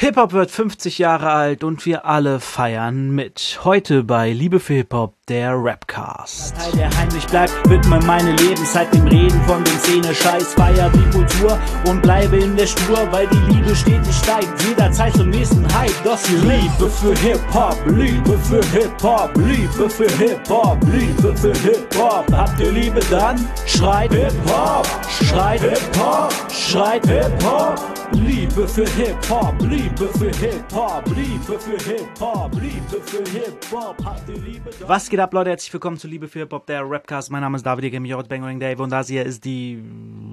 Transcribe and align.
Hip-Hop 0.00 0.32
wird 0.32 0.50
50 0.50 0.96
Jahre 0.96 1.28
alt 1.28 1.62
und 1.62 1.84
wir 1.84 2.06
alle 2.06 2.40
feiern 2.40 3.10
mit. 3.10 3.60
Heute 3.64 4.02
bei 4.02 4.32
Liebe 4.32 4.58
für 4.58 4.72
Hip-Hop, 4.72 5.14
der 5.30 5.54
Rapcast. 5.54 6.56
Teil, 6.56 6.72
der 6.72 6.98
heimlich 6.98 7.24
bleibt, 7.26 7.52
widme 7.70 8.00
meine 8.00 8.32
Lebenszeit 8.32 8.92
dem 8.92 9.06
Reden 9.06 9.40
von 9.46 9.62
dem 9.62 9.78
Szene-Scheiß. 9.78 10.54
Feier 10.54 10.90
die 10.90 11.16
Kultur 11.16 11.56
und 11.86 12.02
bleibe 12.02 12.36
in 12.36 12.56
der 12.56 12.66
Spur, 12.66 13.06
weil 13.12 13.28
die 13.28 13.52
Liebe 13.52 13.74
stetig 13.76 14.12
steigt. 14.12 14.48
Jederzeit 14.64 15.14
zum 15.14 15.30
nächsten 15.30 15.64
Hype. 15.72 15.94
Das 16.02 16.24
die 16.24 16.34
Liebe 16.34 16.90
für 16.90 17.14
Hip-Hop, 17.16 17.78
Liebe 17.86 18.36
für 18.38 18.64
Hip-Hop, 18.72 19.30
Liebe 19.36 19.88
für 19.88 20.10
Hip-Hop, 20.18 20.78
Liebe 20.92 21.36
für 21.36 21.52
Hip-Hop. 21.52 22.26
Habt 22.32 22.60
ihr 22.60 22.72
Liebe 22.72 23.00
dann? 23.08 23.38
Schreit 23.66 24.12
Hip-Hop, 24.12 24.88
schreit 25.22 25.60
Hip-Hop, 25.60 26.32
schreit 26.50 27.06
Hip-Hop. 27.06 27.78
Liebe 28.12 28.66
für 28.66 28.84
Hip-Hop, 28.84 29.54
Liebe 29.60 30.08
für 30.18 30.30
Hip-Hop, 30.44 31.04
Liebe 31.14 31.58
für 31.60 31.90
Hip-Hop, 31.90 32.50
Liebe 32.54 33.00
für 33.06 33.30
Hip-Hop. 33.30 33.96
Habt 34.04 34.28
ihr 34.28 34.38
Liebe 34.38 34.70
dann? 34.80 34.88
Was 34.88 35.08
geht 35.08 35.19
ab, 35.20 35.34
Leute? 35.34 35.50
Herzlich 35.50 35.72
willkommen 35.74 35.98
zu 35.98 36.08
Liebe 36.08 36.28
für 36.28 36.38
Hip-Hop, 36.38 36.66
der 36.66 36.88
Rapcast. 36.88 37.30
Mein 37.30 37.42
Name 37.42 37.56
ist 37.56 37.66
David, 37.66 37.94
als 38.14 38.28
Bangering 38.28 38.58
Dave 38.58 38.82
und 38.82 38.90
das 38.90 39.08
hier 39.08 39.26
ist 39.26 39.44
die 39.44 39.82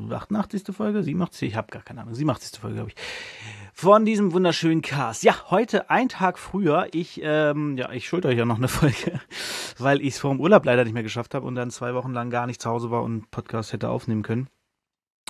88. 0.09 0.63
Folge, 0.73 1.03
87. 1.03 1.49
Ich 1.49 1.55
habe 1.57 1.67
gar 1.71 1.81
keine 1.81 2.01
Ahnung, 2.01 2.15
87. 2.15 2.57
Folge, 2.57 2.75
glaube 2.75 2.91
ich. 2.91 2.95
Von 3.73 4.05
diesem 4.05 4.31
wunderschönen 4.31 4.81
Cast. 4.81 5.23
Ja, 5.23 5.49
heute 5.49 5.89
ein 5.89 6.07
Tag 6.07 6.39
früher. 6.39 6.87
Ich, 6.93 7.19
ähm, 7.21 7.75
ja, 7.77 7.91
ich 7.91 8.07
schulde 8.07 8.29
euch 8.29 8.37
ja 8.37 8.45
noch 8.45 8.57
eine 8.57 8.67
Folge, 8.69 9.19
weil 9.77 9.99
ich 10.01 10.13
es 10.13 10.19
vor 10.19 10.31
dem 10.31 10.39
Urlaub 10.39 10.63
leider 10.63 10.85
nicht 10.85 10.93
mehr 10.93 11.03
geschafft 11.03 11.35
habe 11.35 11.45
und 11.45 11.55
dann 11.55 11.69
zwei 11.69 11.93
Wochen 11.93 12.13
lang 12.13 12.29
gar 12.29 12.47
nicht 12.47 12.61
zu 12.61 12.69
Hause 12.69 12.89
war 12.89 13.03
und 13.03 13.29
Podcast 13.29 13.73
hätte 13.73 13.89
aufnehmen 13.89 14.23
können. 14.23 14.47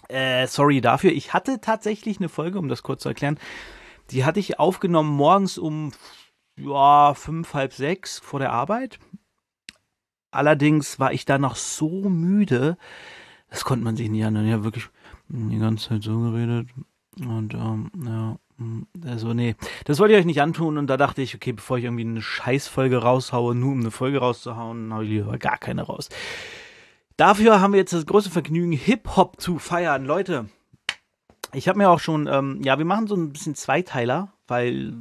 Äh, 0.08 0.46
sorry 0.46 0.82
dafür. 0.82 1.12
Ich 1.12 1.34
hatte 1.34 1.62
tatsächlich 1.62 2.20
eine 2.20 2.30
Folge, 2.30 2.60
um 2.60 2.68
das 2.68 2.84
kurz 2.84 3.02
zu 3.02 3.10
erklären. 3.10 3.40
Die 4.12 4.24
hatte 4.24 4.40
ich 4.40 4.60
aufgenommen 4.60 5.10
morgens 5.10 5.58
um 5.58 5.92
ja, 6.58 7.14
fünf, 7.14 7.54
halb 7.54 7.74
sechs 7.74 8.20
vor 8.20 8.40
der 8.40 8.52
Arbeit. 8.52 9.00
Allerdings 10.32 11.00
war 11.00 11.14
ich 11.14 11.26
da 11.26 11.38
noch 11.38 11.56
so 11.56 12.10
müde, 12.10 12.78
das 13.50 13.64
konnte 13.64 13.84
man 13.84 13.96
sich 13.96 14.10
nicht 14.10 14.26
anhören. 14.26 14.48
Ich 14.48 14.54
habe 14.54 14.64
wirklich 14.66 14.90
die 15.30 15.60
ganze 15.60 15.90
Zeit 15.90 16.04
so 16.04 16.20
geredet. 16.20 16.68
Und 17.20 17.54
ähm, 17.54 17.92
ja, 18.06 18.38
also 19.10 19.34
nee, 19.34 19.56
das 19.86 20.00
wollte 20.00 20.14
ich 20.14 20.20
euch 20.20 20.26
nicht 20.26 20.42
antun. 20.42 20.78
Und 20.78 20.88
da 20.88 20.98
dachte 20.98 21.22
ich, 21.22 21.36
okay, 21.36 21.54
bevor 21.54 21.78
ich 21.78 21.86
irgendwie 21.86 22.06
eine 22.06 22.22
Scheißfolge 22.22 22.98
raushaue, 22.98 23.56
nur 23.56 23.72
um 23.72 23.80
eine 23.80 23.92
Folge 23.92 24.20
rauszuhauen, 24.20 24.94
habe 24.94 25.06
ich 25.06 25.12
lieber 25.12 25.38
gar 25.38 25.58
keine 25.58 25.84
raus. 25.84 26.10
Dafür 27.16 27.62
haben 27.62 27.74
wir 27.74 27.80
jetzt 27.80 27.94
das 27.94 28.06
große 28.06 28.30
Vergnügen, 28.30 28.74
Hip-Hop 28.74 29.42
zu 29.42 29.58
feiern. 29.58 30.06
Leute, 30.06 30.50
ich 31.54 31.68
habe 31.68 31.80
mir 31.80 31.90
auch 31.90 32.00
schon, 32.00 32.28
ähm, 32.28 32.62
ja, 32.64 32.78
wir 32.78 32.86
machen 32.86 33.08
so 33.08 33.16
ein 33.16 33.32
bisschen 33.32 33.56
Zweiteiler, 33.56 34.34
weil 34.48 34.94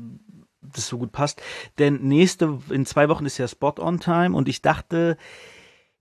das 0.75 0.87
so 0.89 0.99
gut 0.99 1.13
passt. 1.13 1.43
Denn 1.79 2.03
nächste, 2.03 2.59
in 2.71 2.87
zwei 2.87 3.09
Wochen 3.09 3.27
ist 3.27 3.39
ja 3.39 3.49
Spot-On-Time 3.49 4.37
und 4.37 4.49
ich 4.49 4.63
dachte, 4.63 5.17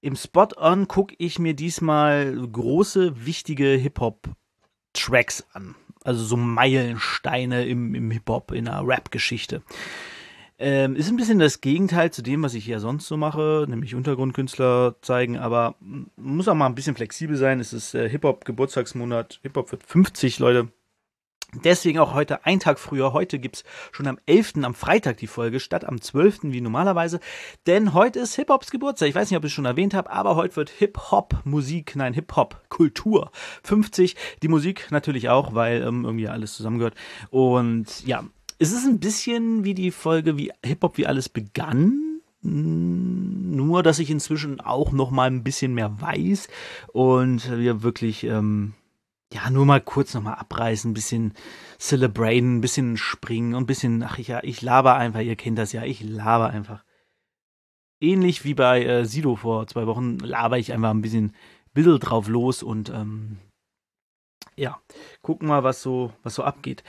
im 0.01 0.15
Spot-On 0.15 0.87
gucke 0.87 1.15
ich 1.17 1.39
mir 1.39 1.53
diesmal 1.53 2.35
große, 2.35 3.25
wichtige 3.25 3.69
Hip-Hop-Tracks 3.69 5.47
an. 5.53 5.75
Also 6.03 6.23
so 6.23 6.37
Meilensteine 6.37 7.65
im, 7.65 7.95
im 7.95 8.11
Hip-Hop, 8.11 8.51
in 8.51 8.67
einer 8.67 8.87
Rap-Geschichte. 8.87 9.63
Ähm, 10.57 10.95
ist 10.95 11.09
ein 11.09 11.17
bisschen 11.17 11.39
das 11.39 11.59
Gegenteil 11.59 12.11
zu 12.11 12.21
dem, 12.21 12.43
was 12.43 12.53
ich 12.53 12.63
hier 12.63 12.79
sonst 12.79 13.07
so 13.07 13.17
mache, 13.17 13.65
nämlich 13.67 13.93
Untergrundkünstler 13.93 14.95
zeigen, 15.01 15.37
aber 15.37 15.75
muss 16.15 16.47
auch 16.47 16.53
mal 16.53 16.67
ein 16.67 16.75
bisschen 16.75 16.95
flexibel 16.95 17.35
sein. 17.35 17.59
Es 17.59 17.73
ist 17.73 17.93
äh, 17.93 18.07
Hip-Hop-Geburtstagsmonat. 18.07 19.39
Hip-Hop 19.41 19.71
wird 19.71 19.83
50, 19.83 20.39
Leute. 20.39 20.69
Deswegen 21.63 21.99
auch 21.99 22.13
heute 22.13 22.45
ein 22.45 22.59
Tag 22.59 22.79
früher. 22.79 23.13
Heute 23.13 23.39
gibt's 23.39 23.63
schon 23.91 24.07
am 24.07 24.17
11. 24.25 24.55
am 24.63 24.73
Freitag 24.73 25.17
die 25.17 25.27
Folge, 25.27 25.59
statt 25.59 25.85
am 25.85 26.01
12. 26.01 26.39
wie 26.43 26.61
normalerweise. 26.61 27.19
Denn 27.67 27.93
heute 27.93 28.19
ist 28.19 28.35
Hip-Hops 28.35 28.71
Geburtstag. 28.71 29.09
Ich 29.09 29.15
weiß 29.15 29.29
nicht, 29.29 29.37
ob 29.37 29.45
ich 29.45 29.51
es 29.51 29.55
schon 29.55 29.65
erwähnt 29.65 29.93
habe, 29.93 30.11
aber 30.11 30.35
heute 30.35 30.55
wird 30.57 30.69
Hip-Hop-Musik, 30.69 31.95
nein, 31.95 32.13
Hip-Hop-Kultur 32.13 33.31
50. 33.63 34.15
Die 34.43 34.47
Musik 34.47 34.87
natürlich 34.91 35.29
auch, 35.29 35.53
weil 35.53 35.81
ähm, 35.81 36.03
irgendwie 36.03 36.27
alles 36.27 36.53
zusammengehört. 36.53 36.95
Und 37.29 38.05
ja, 38.05 38.23
es 38.59 38.71
ist 38.71 38.85
ein 38.85 38.99
bisschen 38.99 39.63
wie 39.63 39.73
die 39.73 39.91
Folge, 39.91 40.37
wie 40.37 40.51
Hip-Hop, 40.63 40.97
wie 40.97 41.07
alles 41.07 41.29
begann. 41.29 42.21
Nur, 42.41 43.81
dass 43.81 43.99
ich 43.99 44.11
inzwischen 44.11 44.59
auch 44.59 44.91
noch 44.91 45.09
mal 45.09 45.27
ein 45.27 45.43
bisschen 45.43 45.73
mehr 45.73 45.99
weiß 45.99 46.47
und 46.93 47.57
wir 47.57 47.81
wirklich 47.81 48.23
ähm, 48.23 48.73
ja, 49.35 49.49
nur 49.49 49.65
mal 49.65 49.81
kurz 49.81 50.13
nochmal 50.13 50.35
abreißen, 50.35 50.91
ein 50.91 50.93
bisschen 50.93 51.33
celebraten, 51.77 52.57
ein 52.57 52.61
bisschen 52.61 52.95
springen 52.95 53.53
und 53.53 53.63
ein 53.63 53.67
bisschen, 53.67 54.01
ach 54.01 54.17
ich, 54.17 54.29
ja, 54.29 54.39
ich 54.43 54.61
laber 54.61 54.95
einfach, 54.95 55.19
ihr 55.19 55.35
kennt 55.35 55.57
das 55.57 55.73
ja, 55.73 55.83
ich 55.83 56.01
laber 56.01 56.49
einfach. 56.49 56.85
Ähnlich 57.99 58.45
wie 58.45 58.53
bei 58.53 58.85
äh, 58.85 59.05
Sido 59.05 59.35
vor 59.35 59.67
zwei 59.67 59.87
Wochen 59.87 60.19
laber 60.19 60.57
ich 60.57 60.71
einfach 60.71 60.91
ein 60.91 61.01
bisschen 61.01 61.35
Bild 61.73 62.09
drauf 62.09 62.29
los 62.29 62.63
und 62.63 62.89
ähm, 62.89 63.37
ja, 64.55 64.79
gucken 65.21 65.49
mal, 65.49 65.63
was 65.63 65.81
so, 65.81 66.13
was 66.23 66.35
so 66.35 66.43
abgeht. 66.43 66.83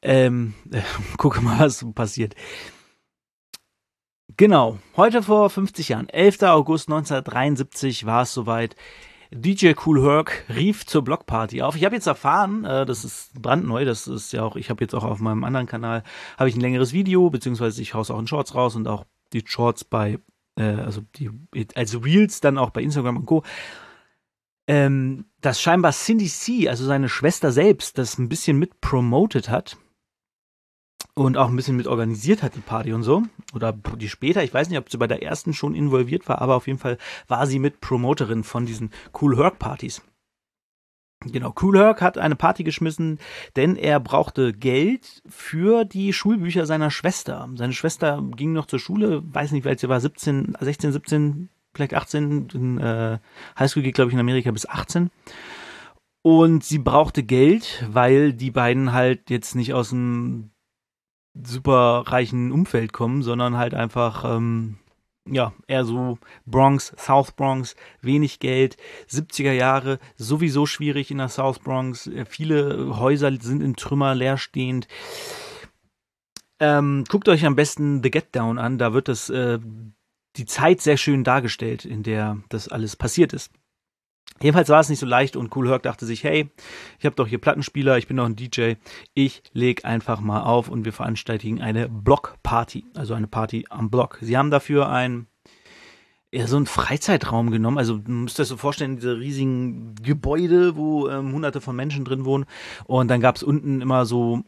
Ähm, 0.00 0.54
äh, 0.70 0.82
gucke 1.16 1.40
mal, 1.40 1.58
was 1.58 1.80
so 1.80 1.90
passiert. 1.90 2.36
Genau, 4.36 4.78
heute 4.96 5.24
vor 5.24 5.50
50 5.50 5.88
Jahren, 5.88 6.08
11. 6.08 6.42
August 6.42 6.88
1973 6.88 8.06
war 8.06 8.22
es 8.22 8.32
soweit. 8.32 8.76
DJ 9.30 9.72
Cool 9.84 10.02
Herc 10.02 10.44
rief 10.48 10.86
zur 10.86 11.02
Blockparty 11.02 11.62
auf. 11.62 11.76
Ich 11.76 11.84
habe 11.84 11.94
jetzt 11.94 12.06
erfahren, 12.06 12.64
äh, 12.64 12.86
das 12.86 13.04
ist 13.04 13.34
brandneu, 13.40 13.84
das 13.84 14.06
ist 14.06 14.32
ja 14.32 14.42
auch, 14.42 14.56
ich 14.56 14.70
habe 14.70 14.82
jetzt 14.82 14.94
auch 14.94 15.04
auf 15.04 15.20
meinem 15.20 15.44
anderen 15.44 15.66
Kanal, 15.66 16.02
habe 16.38 16.48
ich 16.48 16.56
ein 16.56 16.60
längeres 16.60 16.92
Video, 16.92 17.30
beziehungsweise 17.30 17.82
ich 17.82 17.94
haus 17.94 18.10
auch 18.10 18.18
in 18.18 18.26
Shorts 18.26 18.54
raus 18.54 18.76
und 18.76 18.88
auch 18.88 19.04
die 19.32 19.42
Shorts 19.44 19.84
bei, 19.84 20.18
äh, 20.58 20.62
also 20.62 21.02
die, 21.16 21.30
also 21.74 21.98
Reels 21.98 22.40
dann 22.40 22.58
auch 22.58 22.70
bei 22.70 22.82
Instagram 22.82 23.18
und 23.18 23.26
Co. 23.26 23.42
Ähm, 24.66 25.26
dass 25.40 25.62
scheinbar 25.62 25.92
Cindy 25.92 26.28
C, 26.28 26.68
also 26.68 26.84
seine 26.84 27.08
Schwester 27.08 27.52
selbst, 27.52 27.96
das 27.96 28.18
ein 28.18 28.28
bisschen 28.28 28.58
mit 28.58 28.80
promoted 28.80 29.48
hat 29.48 29.78
und 31.14 31.36
auch 31.36 31.48
ein 31.48 31.56
bisschen 31.56 31.76
mit 31.76 31.86
organisiert 31.86 32.42
hat, 32.42 32.54
die 32.54 32.60
Party 32.60 32.92
und 32.92 33.02
so. 33.02 33.22
Oder 33.54 33.72
die 33.72 34.08
später, 34.08 34.42
ich 34.42 34.54
weiß 34.54 34.68
nicht, 34.68 34.78
ob 34.78 34.90
sie 34.90 34.98
bei 34.98 35.06
der 35.06 35.22
ersten 35.22 35.52
schon 35.52 35.74
involviert 35.74 36.28
war, 36.28 36.40
aber 36.40 36.56
auf 36.56 36.66
jeden 36.66 36.78
Fall 36.78 36.98
war 37.26 37.46
sie 37.46 37.58
mit 37.58 37.80
Promoterin 37.80 38.44
von 38.44 38.66
diesen 38.66 38.90
Cool 39.20 39.36
Herc 39.36 39.58
Partys. 39.58 40.02
Genau, 41.24 41.52
Cool 41.60 41.76
Herc 41.76 42.00
hat 42.00 42.16
eine 42.16 42.36
Party 42.36 42.62
geschmissen, 42.62 43.18
denn 43.56 43.74
er 43.74 43.98
brauchte 43.98 44.52
Geld 44.52 45.22
für 45.28 45.84
die 45.84 46.12
Schulbücher 46.12 46.64
seiner 46.64 46.92
Schwester. 46.92 47.48
Seine 47.56 47.72
Schwester 47.72 48.22
ging 48.36 48.52
noch 48.52 48.66
zur 48.66 48.78
Schule, 48.78 49.22
weiß 49.24 49.50
nicht, 49.50 49.64
wie 49.64 49.68
alt 49.68 49.80
sie 49.80 49.88
war, 49.88 50.00
17, 50.00 50.56
16, 50.60 50.92
17, 50.92 51.48
vielleicht 51.74 51.94
18. 51.94 52.48
In, 52.54 52.78
äh, 52.78 53.18
Highschool 53.58 53.82
geht, 53.82 53.94
glaube 53.94 54.10
ich, 54.10 54.14
in 54.14 54.20
Amerika 54.20 54.52
bis 54.52 54.68
18. 54.68 55.10
Und 56.22 56.62
sie 56.62 56.78
brauchte 56.78 57.24
Geld, 57.24 57.84
weil 57.90 58.32
die 58.32 58.52
beiden 58.52 58.92
halt 58.92 59.30
jetzt 59.30 59.56
nicht 59.56 59.74
aus 59.74 59.90
dem 59.90 60.50
super 61.44 62.04
reichen 62.06 62.52
Umfeld 62.52 62.92
kommen, 62.92 63.22
sondern 63.22 63.56
halt 63.56 63.74
einfach, 63.74 64.24
ähm, 64.24 64.78
ja, 65.26 65.52
eher 65.66 65.84
so 65.84 66.18
Bronx, 66.46 66.94
South 66.96 67.32
Bronx, 67.32 67.76
wenig 68.00 68.40
Geld, 68.40 68.76
70er 69.10 69.52
Jahre, 69.52 69.98
sowieso 70.16 70.66
schwierig 70.66 71.10
in 71.10 71.18
der 71.18 71.28
South 71.28 71.58
Bronx, 71.58 72.10
viele 72.26 72.98
Häuser 72.98 73.32
sind 73.40 73.62
in 73.62 73.76
Trümmer 73.76 74.14
leerstehend. 74.14 74.88
Ähm, 76.60 77.04
guckt 77.08 77.28
euch 77.28 77.44
am 77.44 77.56
besten 77.56 78.02
The 78.02 78.10
Get 78.10 78.34
Down 78.34 78.58
an, 78.58 78.78
da 78.78 78.92
wird 78.92 79.08
das, 79.08 79.30
äh, 79.30 79.58
die 80.36 80.46
Zeit 80.46 80.80
sehr 80.80 80.96
schön 80.96 81.24
dargestellt, 81.24 81.84
in 81.84 82.02
der 82.02 82.38
das 82.48 82.68
alles 82.68 82.96
passiert 82.96 83.32
ist. 83.32 83.52
Jedenfalls 84.42 84.68
war 84.68 84.80
es 84.80 84.88
nicht 84.88 84.98
so 84.98 85.06
leicht 85.06 85.36
und 85.36 85.54
Cool 85.54 85.68
Herc 85.68 85.82
dachte 85.82 86.06
sich, 86.06 86.24
hey, 86.24 86.50
ich 86.98 87.06
habe 87.06 87.16
doch 87.16 87.26
hier 87.26 87.38
Plattenspieler, 87.38 87.98
ich 87.98 88.06
bin 88.06 88.16
doch 88.16 88.26
ein 88.26 88.36
DJ, 88.36 88.74
ich 89.14 89.42
leg 89.52 89.84
einfach 89.84 90.20
mal 90.20 90.42
auf 90.42 90.68
und 90.68 90.84
wir 90.84 90.92
veranstalten 90.92 91.60
eine 91.60 91.88
Blockparty, 91.88 92.86
also 92.94 93.14
eine 93.14 93.26
Party 93.26 93.66
am 93.70 93.90
Block. 93.90 94.18
Sie 94.20 94.36
haben 94.36 94.50
dafür 94.50 94.88
ein 94.88 95.26
ja, 96.30 96.46
so 96.46 96.56
einen 96.56 96.66
Freizeitraum 96.66 97.50
genommen. 97.50 97.78
Also 97.78 97.96
du 97.98 98.10
müsst 98.10 98.38
das 98.38 98.48
so 98.48 98.56
vorstellen, 98.58 98.96
diese 98.96 99.18
riesigen 99.18 99.94
Gebäude, 99.94 100.76
wo 100.76 101.08
ähm, 101.08 101.32
hunderte 101.32 101.60
von 101.60 101.74
Menschen 101.74 102.04
drin 102.04 102.24
wohnen. 102.26 102.44
Und 102.84 103.08
dann 103.08 103.20
gab 103.20 103.36
es 103.36 103.42
unten 103.42 103.80
immer 103.80 104.04
so 104.04 104.42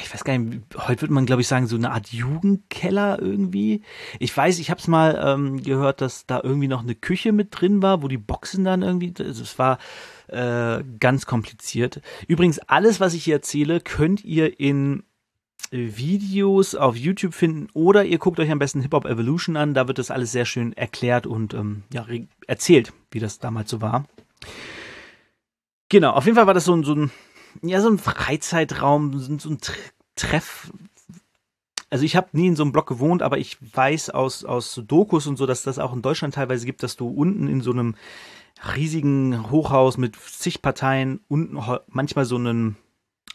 ich 0.00 0.12
weiß 0.12 0.24
gar 0.24 0.36
nicht, 0.36 0.62
heute 0.76 1.02
würde 1.02 1.14
man, 1.14 1.26
glaube 1.26 1.42
ich, 1.42 1.48
sagen, 1.48 1.66
so 1.66 1.76
eine 1.76 1.90
Art 1.90 2.08
Jugendkeller 2.08 3.20
irgendwie. 3.20 3.82
Ich 4.18 4.36
weiß, 4.36 4.58
ich 4.58 4.70
habe 4.70 4.80
es 4.80 4.88
mal 4.88 5.20
ähm, 5.22 5.62
gehört, 5.62 6.00
dass 6.00 6.26
da 6.26 6.40
irgendwie 6.42 6.68
noch 6.68 6.82
eine 6.82 6.94
Küche 6.94 7.32
mit 7.32 7.48
drin 7.50 7.82
war, 7.82 8.02
wo 8.02 8.08
die 8.08 8.18
Boxen 8.18 8.64
dann 8.64 8.82
irgendwie, 8.82 9.14
also 9.18 9.42
es 9.42 9.58
war 9.58 9.78
äh, 10.28 10.82
ganz 10.98 11.26
kompliziert. 11.26 12.00
Übrigens, 12.26 12.58
alles, 12.58 13.00
was 13.00 13.14
ich 13.14 13.24
hier 13.24 13.36
erzähle, 13.36 13.80
könnt 13.80 14.24
ihr 14.24 14.58
in 14.60 15.04
Videos 15.70 16.74
auf 16.74 16.96
YouTube 16.96 17.34
finden 17.34 17.68
oder 17.72 18.04
ihr 18.04 18.18
guckt 18.18 18.38
euch 18.38 18.50
am 18.50 18.58
besten 18.58 18.80
Hip 18.82 18.92
Hop 18.92 19.04
Evolution 19.04 19.56
an, 19.56 19.74
da 19.74 19.88
wird 19.88 19.98
das 19.98 20.10
alles 20.10 20.32
sehr 20.32 20.44
schön 20.44 20.72
erklärt 20.72 21.26
und 21.26 21.54
ähm, 21.54 21.82
ja, 21.92 22.06
erzählt, 22.46 22.92
wie 23.10 23.18
das 23.18 23.38
damals 23.38 23.70
so 23.70 23.80
war. 23.80 24.04
Genau, 25.88 26.12
auf 26.12 26.24
jeden 26.24 26.36
Fall 26.36 26.46
war 26.46 26.54
das 26.54 26.64
so 26.64 26.74
ein, 26.74 26.84
so 26.84 26.94
ein 26.94 27.10
ja, 27.62 27.80
so 27.80 27.88
ein 27.88 27.98
Freizeitraum, 27.98 29.18
so 29.18 29.50
ein 29.50 29.58
Treff. 30.16 30.72
Also 31.90 32.04
ich 32.04 32.16
habe 32.16 32.28
nie 32.32 32.48
in 32.48 32.56
so 32.56 32.62
einem 32.62 32.72
Block 32.72 32.88
gewohnt, 32.88 33.22
aber 33.22 33.38
ich 33.38 33.58
weiß 33.74 34.10
aus, 34.10 34.44
aus 34.44 34.80
Dokus 34.86 35.26
und 35.26 35.36
so, 35.36 35.46
dass 35.46 35.62
das 35.62 35.78
auch 35.78 35.92
in 35.92 36.02
Deutschland 36.02 36.34
teilweise 36.34 36.66
gibt, 36.66 36.82
dass 36.82 36.96
du 36.96 37.08
unten 37.08 37.48
in 37.48 37.60
so 37.60 37.70
einem 37.70 37.94
riesigen 38.74 39.50
Hochhaus 39.50 39.98
mit 39.98 40.16
zig 40.16 40.62
Parteien 40.62 41.20
unten 41.28 41.58
manchmal 41.88 42.24
so 42.24 42.36
einen 42.36 42.76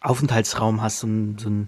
Aufenthaltsraum 0.02 0.82
hast, 0.82 1.00
so 1.00 1.08
ein, 1.08 1.38
so 1.38 1.50
ein 1.50 1.68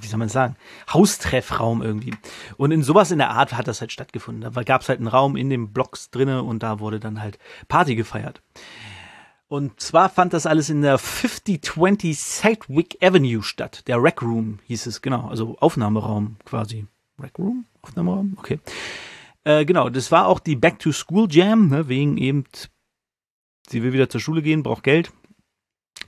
wie 0.00 0.06
soll 0.06 0.18
man 0.18 0.28
sagen, 0.28 0.56
Haustreffraum 0.92 1.82
irgendwie. 1.82 2.14
Und 2.56 2.72
in 2.72 2.82
sowas 2.82 3.10
in 3.10 3.18
der 3.18 3.30
Art 3.30 3.52
hat 3.52 3.68
das 3.68 3.80
halt 3.80 3.92
stattgefunden. 3.92 4.52
Da 4.52 4.62
gab 4.62 4.82
es 4.82 4.88
halt 4.88 4.98
einen 4.98 5.08
Raum 5.08 5.36
in 5.36 5.50
den 5.50 5.72
Blocks 5.72 6.10
drinne 6.10 6.42
und 6.42 6.62
da 6.62 6.80
wurde 6.80 6.98
dann 6.98 7.20
halt 7.20 7.38
Party 7.68 7.94
gefeiert. 7.94 8.42
Und 9.48 9.80
zwar 9.80 10.10
fand 10.10 10.34
das 10.34 10.44
alles 10.44 10.68
in 10.68 10.82
der 10.82 10.98
5020 10.98 12.18
Sedgwick 12.18 12.98
Avenue 13.02 13.42
statt. 13.42 13.82
Der 13.86 14.02
Rec 14.02 14.20
Room 14.20 14.58
hieß 14.66 14.86
es, 14.86 15.00
genau. 15.00 15.26
Also 15.28 15.56
Aufnahmeraum 15.58 16.36
quasi. 16.44 16.86
Rec 17.18 17.38
Room? 17.38 17.64
Aufnahmeraum? 17.80 18.34
Okay. 18.36 18.60
Äh, 19.44 19.64
genau, 19.64 19.88
das 19.88 20.12
war 20.12 20.26
auch 20.26 20.40
die 20.40 20.56
Back 20.56 20.78
to 20.78 20.92
School 20.92 21.26
Jam, 21.30 21.68
ne, 21.68 21.88
wegen 21.88 22.18
eben, 22.18 22.44
sie 23.68 23.82
will 23.82 23.94
wieder 23.94 24.10
zur 24.10 24.20
Schule 24.20 24.42
gehen, 24.42 24.62
braucht 24.62 24.82
Geld. 24.82 25.10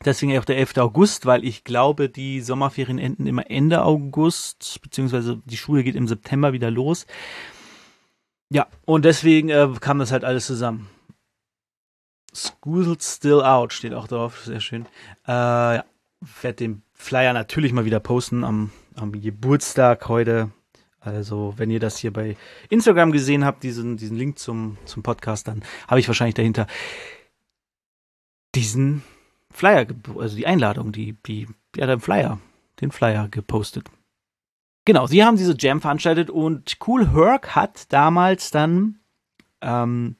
Deswegen 0.04 0.38
auch 0.38 0.44
der 0.44 0.58
11. 0.58 0.76
August, 0.76 1.24
weil 1.24 1.44
ich 1.44 1.64
glaube, 1.64 2.10
die 2.10 2.42
Sommerferien 2.42 2.98
enden 2.98 3.26
immer 3.26 3.50
Ende 3.50 3.82
August, 3.82 4.80
beziehungsweise 4.82 5.40
die 5.46 5.56
Schule 5.56 5.82
geht 5.82 5.96
im 5.96 6.06
September 6.08 6.52
wieder 6.52 6.70
los. 6.70 7.06
Ja, 8.50 8.66
und 8.84 9.04
deswegen 9.04 9.48
äh, 9.48 9.68
kam 9.80 9.98
das 9.98 10.12
halt 10.12 10.24
alles 10.24 10.46
zusammen. 10.46 10.88
School 12.34 12.96
still 13.00 13.42
out 13.42 13.72
steht 13.72 13.94
auch 13.94 14.08
drauf, 14.08 14.44
sehr 14.44 14.60
schön. 14.60 14.86
Äh, 15.26 15.32
ja, 15.32 15.84
werde 16.42 16.56
den 16.56 16.82
Flyer 16.92 17.32
natürlich 17.32 17.72
mal 17.72 17.84
wieder 17.84 18.00
posten 18.00 18.44
am, 18.44 18.70
am 18.94 19.12
Geburtstag 19.12 20.08
heute. 20.08 20.50
Also, 21.00 21.54
wenn 21.56 21.70
ihr 21.70 21.80
das 21.80 21.96
hier 21.96 22.12
bei 22.12 22.36
Instagram 22.68 23.10
gesehen 23.10 23.44
habt, 23.44 23.62
diesen, 23.62 23.96
diesen 23.96 24.18
Link 24.18 24.38
zum, 24.38 24.76
zum 24.84 25.02
Podcast, 25.02 25.48
dann 25.48 25.62
habe 25.88 25.98
ich 25.98 26.06
wahrscheinlich 26.06 26.34
dahinter 26.34 26.66
diesen 28.54 29.02
Flyer, 29.50 29.86
also 30.18 30.36
die 30.36 30.46
Einladung, 30.46 30.92
die, 30.92 31.16
die, 31.26 31.48
ja, 31.74 31.86
den 31.86 32.00
Flyer, 32.00 32.38
den 32.80 32.90
Flyer 32.90 33.28
gepostet. 33.28 33.88
Genau, 34.84 35.06
sie 35.06 35.24
haben 35.24 35.36
diese 35.36 35.56
Jam 35.58 35.80
veranstaltet 35.80 36.30
und 36.30 36.76
Cool 36.86 37.12
Herc 37.12 37.54
hat 37.54 37.92
damals 37.92 38.50
dann 38.50 38.98
ähm, 39.60 40.16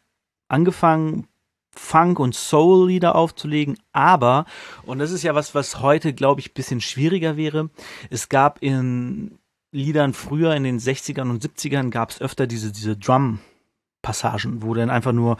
angefangen, 0.48 1.26
Funk- 1.72 2.18
und 2.18 2.34
Soul-Lieder 2.34 3.14
aufzulegen, 3.14 3.78
aber, 3.92 4.44
und 4.84 4.98
das 4.98 5.10
ist 5.12 5.22
ja 5.22 5.34
was, 5.34 5.54
was 5.54 5.80
heute, 5.80 6.12
glaube 6.12 6.40
ich, 6.40 6.50
ein 6.50 6.54
bisschen 6.54 6.80
schwieriger 6.80 7.36
wäre, 7.36 7.70
es 8.10 8.28
gab 8.28 8.62
in 8.62 9.38
Liedern 9.72 10.12
früher, 10.14 10.54
in 10.54 10.64
den 10.64 10.80
60ern 10.80 11.30
und 11.30 11.44
70ern, 11.44 11.90
gab 11.90 12.10
es 12.10 12.20
öfter 12.20 12.46
diese, 12.46 12.72
diese 12.72 12.96
Drum-Passagen, 12.96 14.62
wo 14.62 14.74
dann 14.74 14.90
einfach 14.90 15.12
nur 15.12 15.36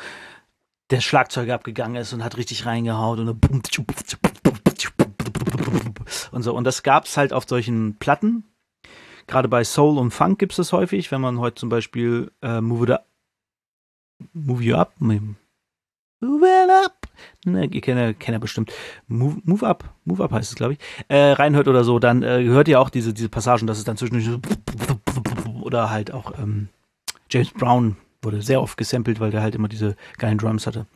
der 0.91 1.01
Schlagzeuger 1.01 1.55
abgegangen 1.55 1.97
ist 1.97 2.13
und 2.13 2.25
hat 2.25 2.37
richtig 2.37 2.67
reingehaut 2.67 3.19
und 3.19 3.29
und 6.33 6.43
so. 6.43 6.55
Und 6.55 6.65
das 6.65 6.83
gab 6.83 7.05
es 7.05 7.17
halt 7.17 7.33
auf 7.33 7.49
solchen 7.49 7.97
Platten. 7.97 8.45
Gerade 9.27 9.49
bei 9.49 9.63
Soul 9.65 9.99
und 9.99 10.11
Funk 10.11 10.39
gibt 10.39 10.53
es 10.53 10.57
das 10.57 10.73
häufig, 10.73 11.13
wenn 11.13 11.21
man 11.21 11.39
heute 11.39 11.57
zum 11.57 11.69
Beispiel 11.69 12.33
äh, 12.43 12.61
Move 12.61 12.85
It 12.85 12.91
Up, 12.91 13.07
Move 14.33 14.63
You 14.63 14.77
Up, 14.77 14.95
It 16.23 16.71
Up, 16.85 17.09
ne, 17.45 17.67
ihr 17.67 17.81
kennt 17.81 17.99
ja, 17.99 18.13
kennt 18.13 18.35
ja 18.35 18.39
bestimmt, 18.39 18.73
Move, 19.09 19.37
Move 19.45 19.67
Up, 19.67 19.95
Move 20.05 20.23
Up 20.25 20.33
heißt 20.33 20.51
es, 20.51 20.57
glaube 20.57 20.75
ich, 20.75 20.79
äh, 21.09 21.33
reinhört 21.33 21.69
oder 21.69 21.85
so, 21.85 21.99
dann 21.99 22.23
äh, 22.23 22.43
hört 22.45 22.69
ihr 22.69 22.81
auch 22.81 22.91
diese, 22.91 23.15
diese 23.15 23.29
Passagen, 23.29 23.67
dass 23.67 23.79
es 23.79 23.85
dann 23.85 23.97
zwischendurch 23.97 24.29
oder 25.63 25.91
halt 25.91 26.13
auch 26.13 26.39
ähm, 26.39 26.69
James 27.31 27.51
Brown 27.51 27.97
wurde 28.23 28.43
sehr 28.43 28.61
oft 28.61 28.77
gesampelt, 28.77 29.21
weil 29.21 29.31
der 29.31 29.43
halt 29.43 29.55
immer 29.55 29.69
diese 29.69 29.97
geilen 30.19 30.39
Drums 30.39 30.67
hatte. 30.67 30.87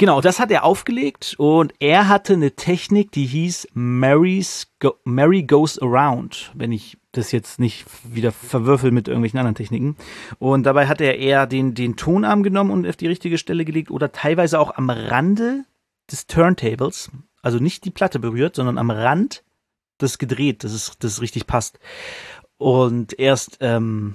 Genau, 0.00 0.20
das 0.20 0.38
hat 0.38 0.52
er 0.52 0.62
aufgelegt 0.62 1.34
und 1.38 1.74
er 1.80 2.06
hatte 2.06 2.34
eine 2.34 2.52
Technik, 2.52 3.10
die 3.10 3.26
hieß 3.26 3.66
Mary's 3.74 4.68
Go 4.78 4.94
Mary 5.02 5.42
Goes 5.42 5.76
Around, 5.80 6.52
wenn 6.54 6.70
ich 6.70 6.98
das 7.10 7.32
jetzt 7.32 7.58
nicht 7.58 7.84
wieder 8.04 8.30
verwürfel 8.30 8.92
mit 8.92 9.08
irgendwelchen 9.08 9.40
anderen 9.40 9.56
Techniken. 9.56 9.96
Und 10.38 10.62
dabei 10.62 10.86
hat 10.86 11.00
er 11.00 11.18
eher 11.18 11.48
den, 11.48 11.74
den 11.74 11.96
Tonarm 11.96 12.44
genommen 12.44 12.70
und 12.70 12.86
auf 12.86 12.94
die 12.94 13.08
richtige 13.08 13.38
Stelle 13.38 13.64
gelegt 13.64 13.90
oder 13.90 14.12
teilweise 14.12 14.60
auch 14.60 14.76
am 14.76 14.88
Rande 14.88 15.64
des 16.08 16.28
Turntables, 16.28 17.10
also 17.42 17.58
nicht 17.58 17.84
die 17.84 17.90
Platte 17.90 18.20
berührt, 18.20 18.54
sondern 18.54 18.78
am 18.78 18.92
Rand 18.92 19.42
das 19.98 20.18
gedreht, 20.18 20.62
dass 20.62 20.74
es, 20.74 20.96
dass 21.00 21.14
es 21.14 21.20
richtig 21.22 21.48
passt. 21.48 21.80
Und 22.56 23.18
erst 23.18 23.58
ähm, 23.62 24.14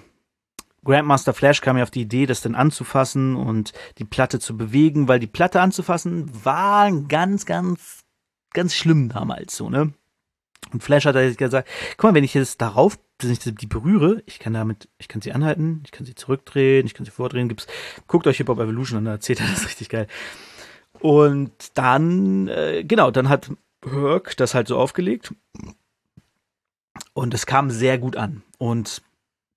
Grandmaster 0.83 1.33
Flash 1.33 1.61
kam 1.61 1.77
ja 1.77 1.83
auf 1.83 1.91
die 1.91 2.01
Idee, 2.01 2.25
das 2.25 2.41
dann 2.41 2.55
anzufassen 2.55 3.35
und 3.35 3.73
die 3.97 4.05
Platte 4.05 4.39
zu 4.39 4.57
bewegen, 4.57 5.07
weil 5.07 5.19
die 5.19 5.27
Platte 5.27 5.61
anzufassen 5.61 6.29
war 6.43 6.91
ganz, 6.91 7.45
ganz, 7.45 8.03
ganz 8.53 8.75
schlimm 8.75 9.09
damals 9.09 9.55
so, 9.55 9.69
ne? 9.69 9.93
Und 10.71 10.81
Flash 10.81 11.05
hat 11.05 11.15
halt 11.15 11.37
gesagt, 11.37 11.69
guck 11.97 12.09
mal, 12.09 12.15
wenn 12.15 12.23
ich 12.23 12.33
jetzt 12.33 12.61
darauf, 12.61 12.97
wenn 13.19 13.31
ich 13.31 13.39
die 13.39 13.67
berühre, 13.67 14.23
ich 14.25 14.39
kann 14.39 14.53
damit, 14.53 14.89
ich 14.97 15.07
kann 15.07 15.21
sie 15.21 15.33
anhalten, 15.33 15.81
ich 15.85 15.91
kann 15.91 16.05
sie 16.05 16.15
zurückdrehen, 16.15 16.85
ich 16.85 16.93
kann 16.93 17.05
sie 17.05 17.11
vordrehen, 17.11 17.49
gibt's, 17.49 17.67
guckt 18.07 18.27
euch 18.27 18.37
Hip-Hop 18.37 18.59
Evolution 18.59 18.97
an, 18.99 19.05
da 19.05 19.11
erzählt 19.11 19.41
er 19.41 19.47
das 19.53 19.65
richtig 19.65 19.89
geil. 19.89 20.07
Und 20.99 21.77
dann, 21.77 22.47
äh, 22.47 22.83
genau, 22.83 23.11
dann 23.11 23.29
hat 23.29 23.51
Herc 23.83 24.37
das 24.37 24.53
halt 24.53 24.67
so 24.67 24.77
aufgelegt. 24.77 25.33
Und 27.13 27.33
es 27.33 27.45
kam 27.45 27.69
sehr 27.69 27.97
gut 27.97 28.15
an. 28.15 28.43
Und 28.57 29.01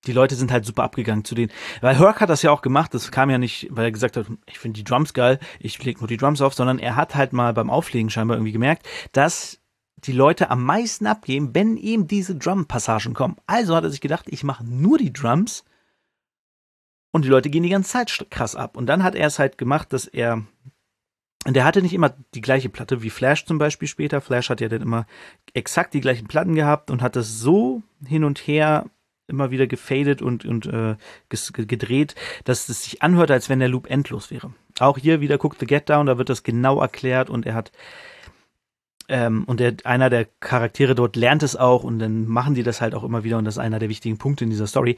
die 0.07 0.13
Leute 0.13 0.35
sind 0.35 0.51
halt 0.51 0.65
super 0.65 0.83
abgegangen 0.83 1.25
zu 1.25 1.35
denen. 1.35 1.51
Weil 1.81 1.99
Herc 1.99 2.21
hat 2.21 2.29
das 2.29 2.41
ja 2.41 2.51
auch 2.51 2.61
gemacht, 2.61 2.93
das 2.93 3.11
kam 3.11 3.29
ja 3.29 3.37
nicht, 3.37 3.67
weil 3.69 3.85
er 3.85 3.91
gesagt 3.91 4.17
hat, 4.17 4.27
ich 4.45 4.57
finde 4.57 4.77
die 4.77 4.83
Drums 4.83 5.13
geil, 5.13 5.39
ich 5.59 5.83
lege 5.83 5.99
nur 5.99 6.07
die 6.07 6.17
Drums 6.17 6.41
auf, 6.41 6.53
sondern 6.53 6.79
er 6.79 6.95
hat 6.95 7.15
halt 7.15 7.33
mal 7.33 7.53
beim 7.53 7.69
Auflegen 7.69 8.09
scheinbar 8.09 8.37
irgendwie 8.37 8.53
gemerkt, 8.53 8.87
dass 9.11 9.59
die 9.97 10.11
Leute 10.11 10.49
am 10.49 10.63
meisten 10.63 11.07
abgeben, 11.07 11.53
wenn 11.53 11.75
ihm 11.75 12.07
diese 12.07 12.35
Drum-Passagen 12.35 13.13
kommen. 13.13 13.37
Also 13.47 13.75
hat 13.75 13.83
er 13.83 13.89
sich 13.89 14.01
gedacht, 14.01 14.25
ich 14.29 14.43
mache 14.43 14.63
nur 14.63 14.97
die 14.97 15.11
Drums 15.11 15.65
und 17.11 17.25
die 17.25 17.29
Leute 17.29 17.49
gehen 17.49 17.63
die 17.63 17.69
ganze 17.69 17.91
Zeit 17.91 18.27
krass 18.29 18.55
ab. 18.55 18.77
Und 18.77 18.85
dann 18.85 19.03
hat 19.03 19.15
er 19.15 19.27
es 19.27 19.39
halt 19.39 19.57
gemacht, 19.57 19.91
dass 19.91 20.05
er 20.05 20.43
und 21.45 21.53
der 21.53 21.63
hatte 21.63 21.81
nicht 21.81 21.93
immer 21.93 22.13
die 22.33 22.41
gleiche 22.41 22.67
Platte 22.67 23.03
wie 23.03 23.09
Flash 23.09 23.45
zum 23.45 23.57
Beispiel 23.57 23.87
später. 23.87 24.19
Flash 24.19 24.49
hat 24.49 24.59
ja 24.59 24.67
dann 24.67 24.81
immer 24.81 25.05
exakt 25.53 25.93
die 25.93 26.01
gleichen 26.01 26.27
Platten 26.27 26.55
gehabt 26.55 26.91
und 26.91 27.01
hat 27.01 27.15
das 27.15 27.39
so 27.39 27.83
hin 28.05 28.25
und 28.25 28.39
her 28.39 28.89
immer 29.27 29.51
wieder 29.51 29.67
gefadet 29.67 30.21
und, 30.21 30.45
und 30.45 30.65
äh, 30.65 30.95
gedreht, 31.29 32.15
dass 32.45 32.69
es 32.69 32.83
sich 32.83 33.01
anhört, 33.01 33.31
als 33.31 33.49
wenn 33.49 33.59
der 33.59 33.69
Loop 33.69 33.89
endlos 33.89 34.31
wäre. 34.31 34.53
Auch 34.79 34.97
hier 34.97 35.21
wieder 35.21 35.37
guckt 35.37 35.59
The 35.59 35.65
Get 35.65 35.89
Down, 35.89 36.05
da 36.05 36.17
wird 36.17 36.29
das 36.29 36.43
genau 36.43 36.79
erklärt 36.79 37.29
und 37.29 37.45
er 37.45 37.55
hat 37.55 37.71
ähm, 39.09 39.45
und 39.45 39.59
der, 39.59 39.75
einer 39.85 40.09
der 40.09 40.25
Charaktere 40.39 40.93
dort 40.95 41.15
lernt 41.15 41.43
es 41.43 41.55
auch 41.55 41.83
und 41.83 41.99
dann 41.99 42.27
machen 42.27 42.55
die 42.55 42.63
das 42.63 42.81
halt 42.81 42.93
auch 42.93 43.03
immer 43.03 43.23
wieder 43.23 43.37
und 43.37 43.45
das 43.45 43.55
ist 43.55 43.59
einer 43.59 43.79
der 43.79 43.89
wichtigen 43.89 44.17
Punkte 44.17 44.43
in 44.43 44.49
dieser 44.49 44.67
Story. 44.67 44.97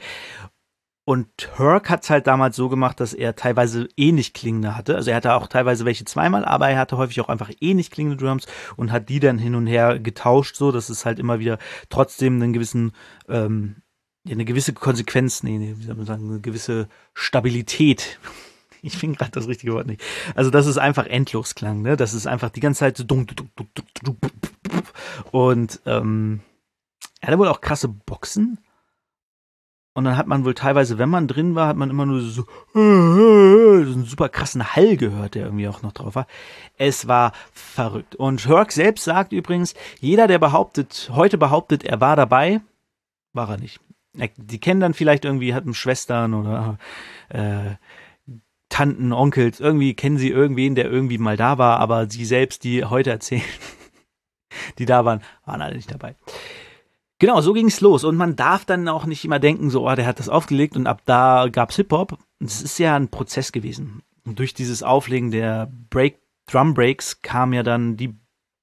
Und 1.06 1.28
Herc 1.56 1.90
hat 1.90 2.04
es 2.04 2.10
halt 2.10 2.26
damals 2.26 2.54
so 2.54 2.68
gemacht, 2.68 3.00
dass 3.00 3.14
er 3.14 3.34
teilweise 3.34 3.88
ähnlich 3.96 4.32
klingende 4.32 4.76
hatte. 4.76 4.94
Also 4.94 5.10
er 5.10 5.16
hatte 5.16 5.34
auch 5.34 5.48
teilweise 5.48 5.84
welche 5.84 6.04
zweimal, 6.04 6.44
aber 6.44 6.68
er 6.68 6.78
hatte 6.78 6.98
häufig 6.98 7.20
auch 7.20 7.28
einfach 7.28 7.50
ähnlich 7.60 7.90
klingende 7.90 8.22
Drums 8.22 8.46
und 8.76 8.92
hat 8.92 9.08
die 9.08 9.18
dann 9.18 9.38
hin 9.38 9.54
und 9.54 9.66
her 9.66 9.98
getauscht, 9.98 10.56
so 10.56 10.70
dass 10.70 10.88
es 10.88 11.06
halt 11.06 11.18
immer 11.18 11.40
wieder 11.40 11.58
trotzdem 11.88 12.34
einen 12.40 12.52
gewissen 12.52 12.92
ähm, 13.28 13.82
eine 14.28 14.44
gewisse 14.44 14.72
Konsequenz, 14.72 15.42
nee, 15.42 15.58
nee, 15.58 15.74
wie 15.76 15.84
soll 15.84 15.94
man 15.94 16.06
sagen, 16.06 16.28
eine 16.28 16.40
gewisse 16.40 16.88
Stabilität. 17.14 18.18
Ich 18.82 18.96
finde 18.96 19.18
gerade 19.18 19.32
das 19.32 19.46
richtige 19.46 19.74
Wort 19.74 19.86
nicht. 19.86 20.02
Also, 20.34 20.48
dass 20.48 20.64
es 20.64 20.78
einfach 20.78 21.04
endlos 21.04 21.54
klang, 21.54 21.82
ne? 21.82 21.98
Das 21.98 22.14
ist 22.14 22.26
einfach 22.26 22.48
die 22.48 22.60
ganze 22.60 22.78
Zeit 22.78 22.96
so 22.96 23.04
dumm, 23.04 23.26
und 25.32 25.80
ähm, 25.84 26.40
er 27.20 27.26
hatte 27.26 27.38
wohl 27.38 27.48
auch 27.48 27.60
krasse 27.60 27.88
Boxen. 27.88 28.58
Und 29.92 30.04
dann 30.04 30.16
hat 30.16 30.28
man 30.28 30.46
wohl 30.46 30.54
teilweise, 30.54 30.96
wenn 30.96 31.10
man 31.10 31.28
drin 31.28 31.54
war, 31.54 31.68
hat 31.68 31.76
man 31.76 31.90
immer 31.90 32.06
nur 32.06 32.22
so, 32.22 32.46
so 32.72 32.80
einen 32.80 34.06
super 34.06 34.30
krassen 34.30 34.74
Hall 34.74 34.96
gehört, 34.96 35.34
der 35.34 35.44
irgendwie 35.44 35.68
auch 35.68 35.82
noch 35.82 35.92
drauf 35.92 36.14
war. 36.14 36.26
Es 36.78 37.06
war 37.06 37.32
verrückt. 37.52 38.16
Und 38.16 38.48
Herc 38.48 38.72
selbst 38.72 39.04
sagt 39.04 39.34
übrigens, 39.34 39.74
jeder, 39.98 40.26
der 40.26 40.38
behauptet, 40.38 41.10
heute 41.12 41.36
behauptet, 41.36 41.84
er 41.84 42.00
war 42.00 42.16
dabei, 42.16 42.62
war 43.34 43.50
er 43.50 43.58
nicht 43.58 43.78
die 44.14 44.58
kennen 44.58 44.80
dann 44.80 44.94
vielleicht 44.94 45.24
irgendwie, 45.24 45.54
hatten 45.54 45.74
Schwestern 45.74 46.34
oder 46.34 46.78
äh, 47.28 47.76
Tanten, 48.68 49.12
Onkels, 49.12 49.60
irgendwie 49.60 49.94
kennen 49.94 50.16
sie 50.16 50.30
irgendwen, 50.30 50.74
der 50.74 50.90
irgendwie 50.90 51.18
mal 51.18 51.36
da 51.36 51.58
war, 51.58 51.78
aber 51.78 52.08
sie 52.08 52.24
selbst, 52.24 52.64
die 52.64 52.84
heute 52.84 53.10
erzählen, 53.10 53.42
die 54.78 54.86
da 54.86 55.04
waren, 55.04 55.22
waren 55.44 55.62
alle 55.62 55.76
nicht 55.76 55.90
dabei. 55.90 56.14
Genau, 57.18 57.42
so 57.42 57.52
ging 57.52 57.66
es 57.66 57.82
los. 57.82 58.04
Und 58.04 58.16
man 58.16 58.34
darf 58.34 58.64
dann 58.64 58.88
auch 58.88 59.04
nicht 59.04 59.24
immer 59.24 59.38
denken, 59.38 59.68
so, 59.68 59.86
oh, 59.86 59.94
der 59.94 60.06
hat 60.06 60.18
das 60.18 60.30
aufgelegt 60.30 60.76
und 60.76 60.86
ab 60.86 61.02
da 61.04 61.48
gab's 61.52 61.76
Hip-Hop. 61.76 62.16
Es 62.38 62.62
ist 62.62 62.78
ja 62.78 62.96
ein 62.96 63.08
Prozess 63.08 63.52
gewesen. 63.52 64.02
Und 64.24 64.38
durch 64.38 64.54
dieses 64.54 64.82
Auflegen 64.82 65.30
der 65.30 65.70
Break, 65.90 66.18
Drum 66.46 66.72
Breaks 66.72 67.20
kam 67.20 67.52
ja 67.52 67.62
dann 67.62 67.96
die 67.96 68.14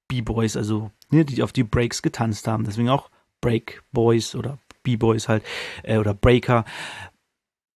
B-Boys, 0.08 0.56
also 0.56 0.90
ne, 1.10 1.24
die 1.24 1.42
auf 1.42 1.52
die 1.52 1.62
Breaks 1.62 2.02
getanzt 2.02 2.48
haben. 2.48 2.64
Deswegen 2.64 2.88
auch 2.88 3.10
Break 3.40 3.82
Boys 3.92 4.34
oder 4.34 4.58
B-Boys 4.96 5.28
halt 5.28 5.44
äh, 5.82 5.98
oder 5.98 6.14
Breaker. 6.14 6.64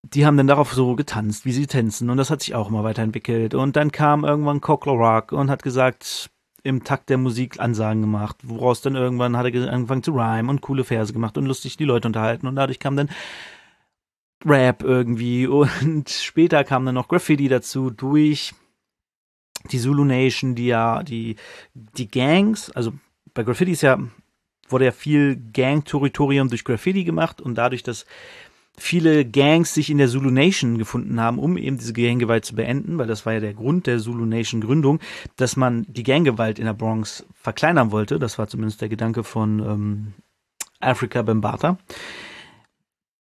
Die 0.02 0.26
haben 0.26 0.36
dann 0.36 0.48
darauf 0.48 0.72
so 0.72 0.96
getanzt, 0.96 1.44
wie 1.44 1.52
sie 1.52 1.66
tanzen 1.66 2.10
und 2.10 2.16
das 2.16 2.30
hat 2.30 2.42
sich 2.42 2.54
auch 2.54 2.68
immer 2.68 2.84
weiterentwickelt. 2.84 3.54
Und 3.54 3.76
dann 3.76 3.92
kam 3.92 4.24
irgendwann 4.24 4.60
Cockle 4.60 4.92
Rock 4.92 5.32
und 5.32 5.50
hat 5.50 5.62
gesagt, 5.62 6.30
im 6.62 6.84
Takt 6.84 7.10
der 7.10 7.18
Musik 7.18 7.58
Ansagen 7.60 8.02
gemacht, 8.02 8.36
woraus 8.42 8.80
dann 8.82 8.94
irgendwann 8.94 9.36
hat 9.36 9.52
er 9.52 9.72
angefangen 9.72 10.02
zu 10.02 10.12
rhyme 10.12 10.48
und 10.48 10.60
coole 10.60 10.84
Verse 10.84 11.12
gemacht 11.12 11.36
und 11.36 11.46
lustig 11.46 11.76
die 11.76 11.84
Leute 11.84 12.08
unterhalten 12.08 12.46
und 12.46 12.56
dadurch 12.56 12.78
kam 12.78 12.96
dann 12.96 13.10
Rap 14.44 14.82
irgendwie 14.82 15.46
und 15.48 16.08
später 16.08 16.64
kam 16.64 16.86
dann 16.86 16.94
noch 16.94 17.08
Graffiti 17.08 17.48
dazu 17.48 17.90
durch 17.90 18.54
die 19.70 19.78
Zulu 19.78 20.04
Nation, 20.04 20.54
die 20.54 20.66
ja 20.66 21.02
die 21.02 21.36
die 21.74 22.08
Gangs, 22.08 22.70
also 22.70 22.92
bei 23.34 23.42
Graffiti 23.42 23.72
ist 23.72 23.82
ja 23.82 23.98
wurde 24.72 24.86
ja 24.86 24.92
viel 24.92 25.36
Gang-Territorium 25.36 26.48
durch 26.48 26.64
Graffiti 26.64 27.04
gemacht 27.04 27.40
und 27.40 27.56
dadurch, 27.56 27.82
dass 27.82 28.06
viele 28.78 29.24
Gangs 29.24 29.74
sich 29.74 29.90
in 29.90 29.98
der 29.98 30.08
Zulu 30.08 30.30
Nation 30.30 30.78
gefunden 30.78 31.20
haben, 31.20 31.38
um 31.38 31.56
eben 31.56 31.78
diese 31.78 31.92
Ganggewalt 31.92 32.44
zu 32.44 32.54
beenden, 32.54 32.98
weil 32.98 33.06
das 33.06 33.26
war 33.26 33.34
ja 33.34 33.40
der 33.40 33.54
Grund 33.54 33.86
der 33.86 33.98
Zulu 33.98 34.24
Nation 34.24 34.60
Gründung, 34.60 35.00
dass 35.36 35.56
man 35.56 35.84
die 35.88 36.02
Ganggewalt 36.02 36.58
in 36.58 36.64
der 36.64 36.72
Bronx 36.72 37.26
verkleinern 37.34 37.90
wollte. 37.90 38.18
Das 38.18 38.38
war 38.38 38.48
zumindest 38.48 38.80
der 38.80 38.88
Gedanke 38.88 39.24
von 39.24 39.58
ähm, 39.60 40.12
Africa 40.80 41.22
Bambata, 41.22 41.78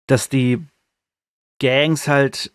dass 0.08 0.30
die 0.30 0.66
Gangs 1.60 2.08
halt 2.08 2.54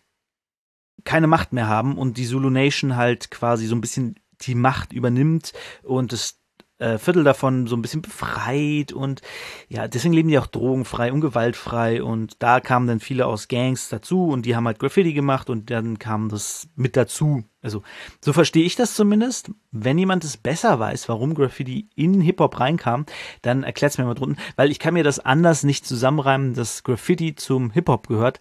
keine 1.03 1.27
Macht 1.27 1.53
mehr 1.53 1.67
haben 1.67 1.97
und 1.97 2.17
die 2.17 2.25
Zulu 2.25 2.49
Nation 2.49 2.95
halt 2.95 3.31
quasi 3.31 3.67
so 3.67 3.75
ein 3.75 3.81
bisschen 3.81 4.15
die 4.41 4.55
Macht 4.55 4.91
übernimmt 4.91 5.53
und 5.83 6.13
es 6.13 6.39
äh, 6.79 6.97
Viertel 6.97 7.23
davon 7.23 7.67
so 7.67 7.75
ein 7.75 7.81
bisschen 7.81 8.01
befreit 8.01 8.91
und 8.91 9.21
ja, 9.67 9.87
deswegen 9.87 10.13
leben 10.13 10.29
die 10.29 10.39
auch 10.39 10.47
drogenfrei 10.47 11.11
und 11.11 11.21
gewaltfrei 11.21 12.03
und 12.03 12.35
da 12.39 12.59
kamen 12.59 12.87
dann 12.87 12.99
viele 12.99 13.25
aus 13.25 13.47
Gangs 13.47 13.89
dazu 13.89 14.27
und 14.27 14.45
die 14.45 14.55
haben 14.55 14.67
halt 14.67 14.79
Graffiti 14.79 15.13
gemacht 15.13 15.49
und 15.49 15.69
dann 15.71 15.99
kam 15.99 16.29
das 16.29 16.69
mit 16.75 16.95
dazu. 16.95 17.43
Also 17.61 17.81
so 18.23 18.31
verstehe 18.33 18.63
ich 18.63 18.75
das 18.75 18.93
zumindest. 18.93 19.51
Wenn 19.71 19.97
jemand 19.97 20.23
es 20.23 20.37
besser 20.37 20.79
weiß, 20.79 21.09
warum 21.09 21.33
Graffiti 21.33 21.89
in 21.95 22.21
Hip-Hop 22.21 22.59
reinkam, 22.59 23.05
dann 23.41 23.63
erklärt 23.63 23.91
es 23.91 23.97
mir 23.97 24.05
mal 24.05 24.13
drunten, 24.13 24.41
weil 24.55 24.71
ich 24.71 24.79
kann 24.79 24.93
mir 24.93 25.03
das 25.03 25.19
anders 25.19 25.63
nicht 25.63 25.85
zusammenreimen, 25.85 26.53
dass 26.53 26.83
Graffiti 26.83 27.35
zum 27.35 27.71
Hip-Hop 27.71 28.07
gehört 28.07 28.39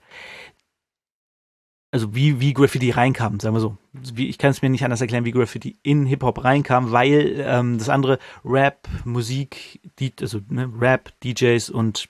also 1.97 2.15
wie, 2.15 2.41
wie 2.41 2.53
Graffiti 2.53 2.91
reinkam, 2.91 3.41
sagen 3.41 3.57
wir 3.57 3.61
so. 3.61 3.79
Wie, 3.95 4.29
ich 4.29 4.37
kann 4.37 4.50
es 4.50 4.61
mir 4.61 4.69
nicht 4.69 4.85
anders 4.85 5.00
erklären, 5.00 5.25
wie 5.25 5.31
Graffiti 5.31 5.79
in 5.83 6.05
Hip-Hop 6.05 6.45
reinkam, 6.45 6.93
weil 6.93 7.37
ähm, 7.38 7.79
das 7.79 7.88
andere 7.88 8.19
Rap, 8.45 8.87
Musik, 9.07 9.81
die, 9.99 10.12
also 10.21 10.41
ne, 10.50 10.71
Rap, 10.79 11.11
DJs 11.25 11.71
und 11.71 12.07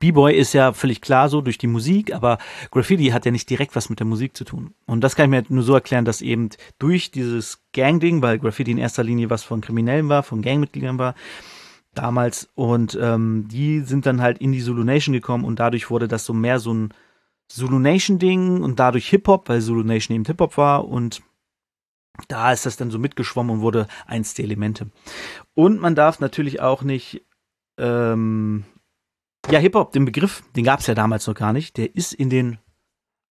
B-Boy 0.00 0.34
ist 0.34 0.52
ja 0.52 0.74
völlig 0.74 1.00
klar 1.00 1.30
so 1.30 1.40
durch 1.40 1.56
die 1.56 1.66
Musik, 1.66 2.12
aber 2.12 2.36
Graffiti 2.70 3.06
hat 3.06 3.24
ja 3.24 3.32
nicht 3.32 3.48
direkt 3.48 3.74
was 3.74 3.88
mit 3.88 4.00
der 4.00 4.06
Musik 4.06 4.36
zu 4.36 4.44
tun. 4.44 4.74
Und 4.84 5.00
das 5.00 5.16
kann 5.16 5.24
ich 5.24 5.30
mir 5.30 5.54
nur 5.54 5.64
so 5.64 5.72
erklären, 5.72 6.04
dass 6.04 6.20
eben 6.20 6.50
durch 6.78 7.10
dieses 7.10 7.62
Gang-Ding, 7.72 8.20
weil 8.20 8.38
Graffiti 8.38 8.70
in 8.70 8.78
erster 8.78 9.02
Linie 9.02 9.30
was 9.30 9.44
von 9.44 9.62
Kriminellen 9.62 10.10
war, 10.10 10.24
von 10.24 10.42
Gangmitgliedern 10.42 10.98
war, 10.98 11.14
damals, 11.94 12.50
und 12.54 12.98
ähm, 13.00 13.48
die 13.50 13.80
sind 13.80 14.04
dann 14.04 14.20
halt 14.20 14.36
in 14.36 14.52
die 14.52 14.60
Zulu 14.60 14.84
Nation 14.84 15.14
gekommen 15.14 15.46
und 15.46 15.58
dadurch 15.58 15.88
wurde 15.88 16.06
das 16.06 16.26
so 16.26 16.34
mehr 16.34 16.58
so 16.58 16.74
ein 16.74 16.92
Zulu 17.54 17.78
Nation 17.78 18.18
Ding 18.18 18.62
und 18.62 18.78
dadurch 18.78 19.08
Hip-Hop, 19.10 19.48
weil 19.48 19.60
Zulu 19.60 19.82
Nation 19.82 20.14
eben 20.14 20.24
Hip-Hop 20.24 20.56
war 20.56 20.88
und 20.88 21.22
da 22.28 22.52
ist 22.52 22.64
das 22.64 22.76
dann 22.76 22.90
so 22.90 22.98
mitgeschwommen 22.98 23.56
und 23.56 23.62
wurde 23.62 23.88
eins 24.06 24.32
der 24.34 24.46
Elemente. 24.46 24.90
Und 25.54 25.80
man 25.80 25.94
darf 25.94 26.18
natürlich 26.20 26.60
auch 26.60 26.82
nicht, 26.82 27.22
ähm, 27.78 28.64
ja, 29.50 29.58
Hip-Hop, 29.58 29.92
den 29.92 30.06
Begriff, 30.06 30.42
den 30.56 30.64
gab 30.64 30.80
es 30.80 30.86
ja 30.86 30.94
damals 30.94 31.26
noch 31.26 31.34
gar 31.34 31.52
nicht, 31.52 31.76
der 31.76 31.94
ist 31.94 32.14
in 32.14 32.30
den 32.30 32.58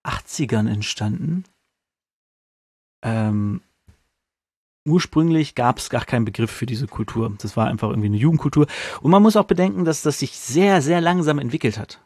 80ern 0.04 0.70
entstanden. 0.70 1.46
Ähm, 3.04 3.62
ursprünglich 4.86 5.56
gab 5.56 5.80
es 5.80 5.90
gar 5.90 6.06
keinen 6.06 6.26
Begriff 6.26 6.52
für 6.52 6.68
diese 6.68 6.88
Kultur. 6.88 7.36
Das 7.40 7.58
war 7.58 7.68
einfach 7.68 7.90
irgendwie 7.90 8.08
eine 8.08 8.18
Jugendkultur. 8.18 8.68
Und 9.02 9.10
man 9.10 9.24
muss 9.24 9.36
auch 9.36 9.46
bedenken, 9.46 9.86
dass 9.86 10.04
das 10.04 10.20
sich 10.20 10.38
sehr, 10.38 10.82
sehr 10.84 11.02
langsam 11.02 11.40
entwickelt 11.40 11.80
hat 11.80 12.02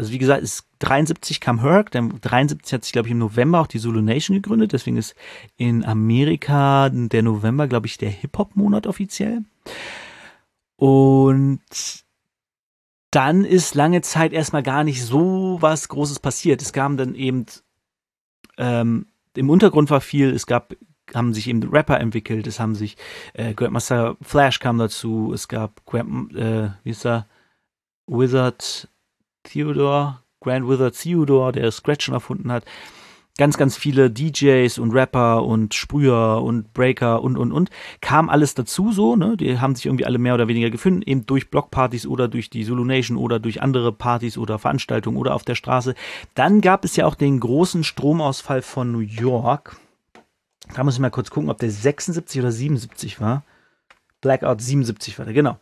also 0.00 0.12
wie 0.12 0.18
gesagt, 0.18 0.42
ist 0.42 0.64
73 0.78 1.40
kam 1.40 1.60
Herc, 1.60 1.90
dann 1.90 2.22
73 2.22 2.72
hat 2.72 2.84
sich, 2.84 2.92
glaube 2.94 3.08
ich, 3.08 3.12
im 3.12 3.18
November 3.18 3.60
auch 3.60 3.66
die 3.66 3.78
Zulu 3.78 4.00
Nation 4.00 4.34
gegründet, 4.34 4.72
deswegen 4.72 4.96
ist 4.96 5.14
in 5.58 5.84
Amerika 5.84 6.88
der 6.88 7.22
November, 7.22 7.68
glaube 7.68 7.86
ich, 7.86 7.98
der 7.98 8.08
Hip-Hop-Monat 8.08 8.86
offiziell. 8.86 9.44
Und 10.76 11.60
dann 13.10 13.44
ist 13.44 13.74
lange 13.74 14.00
Zeit 14.00 14.32
erstmal 14.32 14.62
gar 14.62 14.84
nicht 14.84 15.04
so 15.04 15.58
was 15.60 15.90
Großes 15.90 16.18
passiert. 16.18 16.62
Es 16.62 16.72
kam 16.72 16.96
dann 16.96 17.14
eben, 17.14 17.44
ähm, 18.56 19.04
im 19.36 19.50
Untergrund 19.50 19.90
war 19.90 20.00
viel, 20.00 20.30
es 20.30 20.46
gab, 20.46 20.74
haben 21.14 21.34
sich 21.34 21.46
eben 21.46 21.62
Rapper 21.62 22.00
entwickelt, 22.00 22.46
es 22.46 22.58
haben 22.58 22.74
sich, 22.74 22.96
äh, 23.34 23.52
Grandmaster 23.52 24.16
Flash 24.22 24.60
kam 24.60 24.78
dazu, 24.78 25.32
es 25.34 25.46
gab, 25.46 25.82
äh, 25.92 26.70
wie 26.84 26.90
ist 26.90 27.04
er, 27.04 27.26
Wizard, 28.06 28.88
Theodore, 29.44 30.20
Grand 30.40 30.68
Wizard 30.68 30.94
Theodore, 30.98 31.52
der 31.52 31.70
Scratchen 31.70 32.14
erfunden 32.14 32.50
hat. 32.50 32.64
Ganz, 33.38 33.56
ganz 33.56 33.76
viele 33.76 34.10
DJs 34.10 34.78
und 34.78 34.92
Rapper 34.92 35.44
und 35.44 35.72
Sprüher 35.72 36.42
und 36.42 36.74
Breaker 36.74 37.22
und, 37.22 37.38
und, 37.38 37.52
und. 37.52 37.70
Kam 38.02 38.28
alles 38.28 38.54
dazu 38.54 38.92
so, 38.92 39.16
ne? 39.16 39.36
Die 39.36 39.58
haben 39.58 39.74
sich 39.74 39.86
irgendwie 39.86 40.04
alle 40.04 40.18
mehr 40.18 40.34
oder 40.34 40.46
weniger 40.46 40.68
gefunden, 40.68 41.00
eben 41.02 41.24
durch 41.24 41.50
Blockpartys 41.50 42.06
oder 42.06 42.28
durch 42.28 42.50
die 42.50 42.66
Zulu 42.66 42.84
Nation 42.84 43.16
oder 43.16 43.38
durch 43.38 43.62
andere 43.62 43.92
Partys 43.92 44.36
oder 44.36 44.58
Veranstaltungen 44.58 45.16
oder 45.16 45.34
auf 45.34 45.44
der 45.44 45.54
Straße. 45.54 45.94
Dann 46.34 46.60
gab 46.60 46.84
es 46.84 46.96
ja 46.96 47.06
auch 47.06 47.14
den 47.14 47.40
großen 47.40 47.82
Stromausfall 47.82 48.60
von 48.60 48.92
New 48.92 48.98
York. 48.98 49.76
Da 50.74 50.84
muss 50.84 50.94
ich 50.94 51.00
mal 51.00 51.10
kurz 51.10 51.30
gucken, 51.30 51.48
ob 51.48 51.58
der 51.58 51.70
76 51.70 52.40
oder 52.42 52.52
77 52.52 53.20
war. 53.20 53.44
Blackout 54.20 54.60
77 54.60 55.18
war 55.18 55.24
der, 55.24 55.32
genau. 55.32 55.56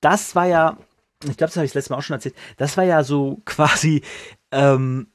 Das 0.00 0.36
war 0.36 0.46
ja 0.46 0.76
ich 1.24 1.36
glaube, 1.36 1.48
das 1.48 1.56
habe 1.56 1.66
ich 1.66 1.72
das 1.72 1.76
letzte 1.76 1.92
Mal 1.92 1.98
auch 1.98 2.02
schon 2.02 2.14
erzählt, 2.14 2.36
das 2.56 2.76
war 2.76 2.84
ja 2.84 3.02
so 3.02 3.40
quasi 3.44 4.02
ähm, 4.52 5.08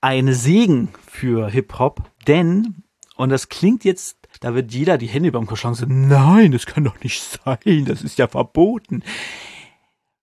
eine 0.00 0.34
Segen 0.34 0.90
für 1.10 1.48
Hip-Hop, 1.48 2.02
denn, 2.26 2.82
und 3.16 3.30
das 3.30 3.48
klingt 3.48 3.84
jetzt, 3.84 4.18
da 4.40 4.54
wird 4.54 4.72
jeder 4.72 4.98
die 4.98 5.06
Hände 5.06 5.32
beim 5.32 5.46
Kopf 5.46 5.60
schlagen 5.60 6.08
nein, 6.08 6.52
das 6.52 6.66
kann 6.66 6.84
doch 6.84 7.00
nicht 7.00 7.22
sein, 7.44 7.84
das 7.86 8.02
ist 8.02 8.18
ja 8.18 8.28
verboten. 8.28 9.02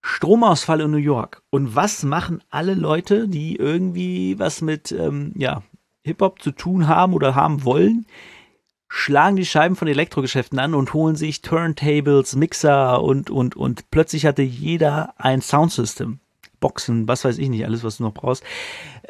Stromausfall 0.02 0.82
in 0.82 0.92
New 0.92 0.98
York. 0.98 1.42
Und 1.50 1.76
was 1.76 2.04
machen 2.04 2.44
alle 2.52 2.76
Leute, 2.76 3.28
die 3.28 3.56
irgendwie 3.56 4.38
was 4.38 4.62
mit 4.62 4.92
ähm, 4.92 5.34
ja, 5.36 5.64
Hip-Hop 6.04 6.44
zu 6.44 6.52
tun 6.52 6.88
haben 6.88 7.14
oder 7.14 7.34
haben 7.34 7.64
wollen? 7.64 8.06
Schlagen 8.88 9.36
die 9.36 9.46
Scheiben 9.46 9.76
von 9.76 9.88
Elektrogeschäften 9.88 10.60
an 10.60 10.74
und 10.74 10.94
holen 10.94 11.16
sich 11.16 11.42
Turntables, 11.42 12.36
Mixer 12.36 13.02
und, 13.02 13.30
und, 13.30 13.56
und 13.56 13.90
plötzlich 13.92 14.26
hatte 14.26 14.42
jeder 14.42 15.14
ein 15.18 15.42
Soundsystem. 15.42 16.20
Boxen, 16.60 17.08
was 17.08 17.26
weiß 17.26 17.38
ich 17.38 17.50
nicht, 17.50 17.66
alles, 17.66 17.84
was 17.84 17.98
du 17.98 18.04
noch 18.04 18.14
brauchst. 18.14 18.44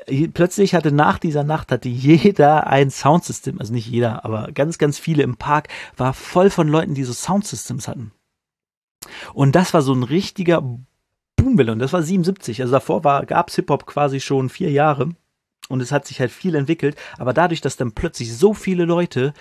Äh, 0.08 0.27
plötzlich 0.27 0.75
hatte 0.75 0.91
nach 0.91 1.20
dieser 1.20 1.44
Nacht 1.44 1.72
hatte 1.72 1.88
jeder 1.89 2.67
ein 2.67 2.89
Soundsystem, 2.89 3.60
also 3.60 3.72
nicht 3.72 3.88
jeder, 3.88 4.25
aber 4.25 4.51
ganz, 4.51 4.77
ganz 4.77 5.00
viele 5.00 5.24
im 5.24 5.38
Park 5.38 5.70
war 5.96 6.13
voll 6.13 6.50
von 6.50 6.67
Leuten, 6.67 6.96
die 6.96 7.03
so 7.03 7.13
Soundsystems 7.13 7.88
hatten. 7.88 8.12
Und 9.34 9.55
das 9.55 9.74
war 9.74 9.82
so 9.82 9.94
ein 9.94 10.03
richtiger 10.03 10.63
Boomwille 11.36 11.72
und 11.72 11.79
das 11.79 11.94
war 11.94 12.01
77. 12.01 12.62
Also 12.62 12.74
davor 12.74 13.03
war, 13.03 13.25
gab's 13.25 13.55
Hip-Hop 13.55 13.86
quasi 13.86 14.20
schon 14.20 14.50
vier 14.50 14.72
Jahre 14.72 15.10
und 15.70 15.82
es 15.82 15.92
hat 15.92 16.06
sich 16.06 16.20
halt 16.20 16.32
viel 16.32 16.56
entwickelt, 16.56 16.96
aber 17.18 17.34
dadurch, 17.34 17.62
dass 17.62 17.78
dann 17.78 17.94
plötzlich 17.94 18.36
so 18.36 18.54
viele 18.54 18.86
Leute 18.86 19.34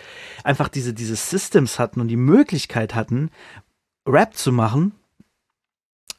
einfach 0.42 0.68
diese, 0.68 0.94
diese 0.94 1.16
Systems 1.16 1.78
hatten 1.78 2.00
und 2.00 2.08
die 2.08 2.16
Möglichkeit 2.16 2.94
hatten, 2.94 3.30
Rap 4.06 4.34
zu 4.34 4.52
machen, 4.52 4.92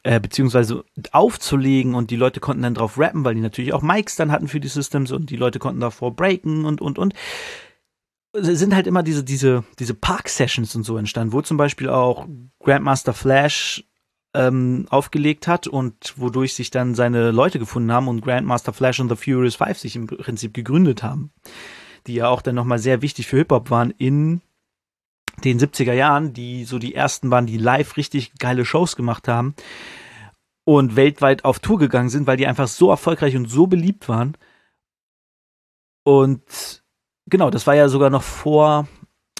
äh, 0.02 0.20
beziehungsweise 0.20 0.84
aufzulegen 1.12 1.94
und 1.94 2.10
die 2.10 2.16
Leute 2.16 2.40
konnten 2.40 2.62
dann 2.62 2.74
drauf 2.74 2.98
rappen, 2.98 3.24
weil 3.24 3.34
die 3.34 3.40
natürlich 3.40 3.72
auch 3.72 3.82
Mics 3.82 4.16
dann 4.16 4.30
hatten 4.30 4.48
für 4.48 4.60
die 4.60 4.68
Systems 4.68 5.10
und 5.10 5.30
die 5.30 5.36
Leute 5.36 5.58
konnten 5.58 5.80
davor 5.80 6.14
breaken 6.14 6.64
und, 6.64 6.80
und, 6.80 6.98
und. 6.98 7.14
Sind 8.32 8.74
halt 8.74 8.86
immer 8.86 9.02
diese, 9.02 9.24
diese, 9.24 9.64
diese 9.78 9.94
Park-Sessions 9.94 10.76
und 10.76 10.82
so 10.84 10.96
entstanden, 10.96 11.32
wo 11.32 11.40
zum 11.40 11.56
Beispiel 11.56 11.88
auch 11.88 12.28
Grandmaster 12.60 13.14
Flash 13.14 13.82
ähm, 14.36 14.86
aufgelegt 14.90 15.48
hat 15.48 15.66
und 15.66 16.14
wodurch 16.16 16.54
sich 16.54 16.70
dann 16.70 16.94
seine 16.94 17.30
Leute 17.30 17.58
gefunden 17.58 17.90
haben 17.90 18.06
und 18.06 18.20
Grandmaster 18.20 18.74
Flash 18.74 19.00
und 19.00 19.08
The 19.08 19.16
Furious 19.16 19.56
Five 19.56 19.78
sich 19.78 19.96
im 19.96 20.06
Prinzip 20.06 20.52
gegründet 20.52 21.02
haben. 21.02 21.32
Die 22.06 22.14
ja 22.14 22.28
auch 22.28 22.42
dann 22.42 22.54
nochmal 22.54 22.78
sehr 22.78 23.02
wichtig 23.02 23.26
für 23.26 23.38
Hip-Hop 23.38 23.70
waren 23.70 23.90
in 23.90 24.42
den 25.42 25.58
70er 25.58 25.92
Jahren, 25.92 26.34
die 26.34 26.64
so 26.64 26.78
die 26.78 26.94
ersten 26.94 27.30
waren, 27.30 27.46
die 27.46 27.58
live 27.58 27.96
richtig 27.96 28.34
geile 28.38 28.64
Shows 28.64 28.94
gemacht 28.94 29.26
haben 29.26 29.54
und 30.64 30.96
weltweit 30.96 31.44
auf 31.44 31.58
Tour 31.58 31.78
gegangen 31.78 32.10
sind, 32.10 32.26
weil 32.26 32.36
die 32.36 32.46
einfach 32.46 32.68
so 32.68 32.90
erfolgreich 32.90 33.36
und 33.36 33.48
so 33.48 33.66
beliebt 33.66 34.08
waren. 34.08 34.36
Und 36.04 36.82
genau, 37.26 37.50
das 37.50 37.66
war 37.66 37.74
ja 37.74 37.88
sogar 37.88 38.10
noch 38.10 38.22
vor 38.22 38.86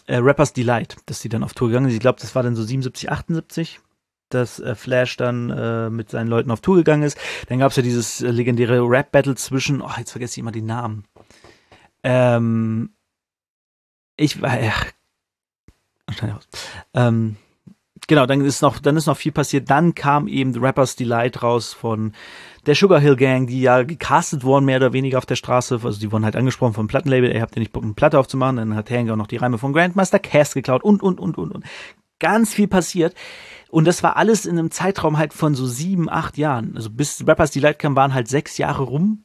äh, 0.07 0.17
Rappers 0.17 0.53
Delight, 0.53 0.97
dass 1.07 1.21
die 1.21 1.29
dann 1.29 1.45
auf 1.45 1.55
Tour 1.55 1.69
gegangen 1.69 1.87
sind. 1.87 1.95
Ich 1.95 2.01
glaube, 2.01 2.21
das 2.21 2.35
war 2.35 2.43
dann 2.43 2.57
so 2.57 2.63
77, 2.63 3.11
78 3.11 3.81
dass 4.29 4.61
äh, 4.61 4.75
Flash 4.75 5.17
dann 5.17 5.51
äh, 5.51 5.91
mit 5.91 6.11
seinen 6.11 6.29
Leuten 6.29 6.51
auf 6.51 6.61
Tour 6.61 6.77
gegangen 6.77 7.03
ist. 7.03 7.19
Dann 7.49 7.59
gab 7.59 7.71
es 7.71 7.77
ja 7.77 7.83
dieses 7.83 8.23
äh, 8.23 8.31
legendäre 8.31 8.81
Rap-Battle 8.81 9.35
zwischen, 9.37 9.83
oh, 9.83 9.91
jetzt 9.99 10.13
vergesse 10.13 10.35
ich 10.35 10.39
immer 10.39 10.53
die 10.53 10.63
Namen. 10.63 11.05
Ähm, 12.03 12.91
ich 14.17 14.41
war, 14.41 14.61
ja, 14.61 14.73
ähm, 16.95 17.37
genau, 18.07 18.27
dann 18.27 18.41
ist 18.43 18.63
noch, 18.63 18.79
dann 18.79 18.97
ist 18.97 19.07
noch 19.07 19.17
viel 19.17 19.33
passiert. 19.33 19.71
Dann 19.71 19.95
kam 19.95 20.29
eben 20.29 20.53
The 20.53 20.61
Rappers 20.61 20.97
Delight 20.97 21.43
raus 21.43 21.73
von 21.73 22.13
der 22.67 22.75
Sugar 22.75 23.01
Hill 23.01 23.17
Gang, 23.17 23.47
die 23.47 23.61
ja 23.61 23.83
gecastet 23.83 24.45
wurden, 24.45 24.65
mehr 24.65 24.79
oder 24.79 24.93
weniger 24.93 25.19
auf 25.19 25.27
der 25.27 25.37
Straße. 25.37 25.81
Also 25.83 25.99
die 26.01 26.11
wurden 26.11 26.25
halt 26.25 26.37
angesprochen 26.37 26.75
vom 26.75 26.89
Plattenlabel, 26.89 27.33
ihr 27.33 27.43
habt 27.43 27.57
ja 27.57 27.61
nicht 27.61 27.73
Bock, 27.73 27.83
eine 27.83 27.95
Platte 27.95 28.19
aufzumachen. 28.19 28.57
Dann 28.57 28.75
hat 28.75 28.91
Hank 28.91 29.09
noch 29.09 29.27
die 29.27 29.37
Reime 29.37 29.59
von 29.59 29.73
Grandmaster 29.73 30.19
Cass 30.19 30.55
geklaut 30.55 30.83
und, 30.83 31.03
und, 31.03 31.21
und, 31.21 31.39
und, 31.39 31.53
und. 31.53 31.65
Ganz 32.19 32.55
viel 32.55 32.69
passiert. 32.69 33.15
Und 33.71 33.87
das 33.87 34.03
war 34.03 34.17
alles 34.17 34.47
in 34.47 34.59
einem 34.59 34.71
Zeitraum 34.71 35.19
halt 35.19 35.33
von 35.33 35.55
so 35.55 35.67
sieben, 35.67 36.09
acht 36.09 36.39
Jahren. 36.39 36.73
Also 36.77 36.91
bis 36.91 37.27
Rappers 37.27 37.51
Delight 37.51 37.79
kam, 37.79 37.97
waren 37.97 38.15
halt 38.15 38.29
sechs 38.29 38.59
Jahre 38.59 38.85
rum. 38.85 39.25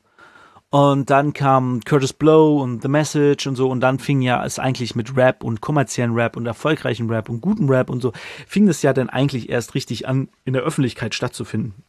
Und 0.70 1.10
dann 1.10 1.34
kam 1.34 1.82
Curtis 1.82 2.14
Blow 2.14 2.62
und 2.62 2.82
The 2.82 2.88
Message 2.88 3.46
und 3.46 3.58
so. 3.58 3.70
Und 3.70 3.82
dann 3.82 4.00
fing 4.00 4.22
ja 4.22 4.44
es 4.46 4.58
eigentlich 4.58 4.96
mit 4.96 5.18
Rap 5.18 5.44
und 5.44 5.60
kommerziellen 5.60 6.14
Rap 6.14 6.38
und 6.38 6.46
erfolgreichen 6.46 7.10
Rap 7.10 7.30
und 7.30 7.42
guten 7.42 7.70
Rap 7.70 7.90
und 7.90 8.02
so, 8.02 8.14
fing 8.48 8.68
das 8.68 8.82
ja 8.82 8.94
dann 8.94 9.10
eigentlich 9.10 9.50
erst 9.50 9.76
richtig 9.76 10.08
an, 10.08 10.30
in 10.46 10.54
der 10.54 10.62
Öffentlichkeit 10.64 11.14
stattzufinden. 11.14 11.84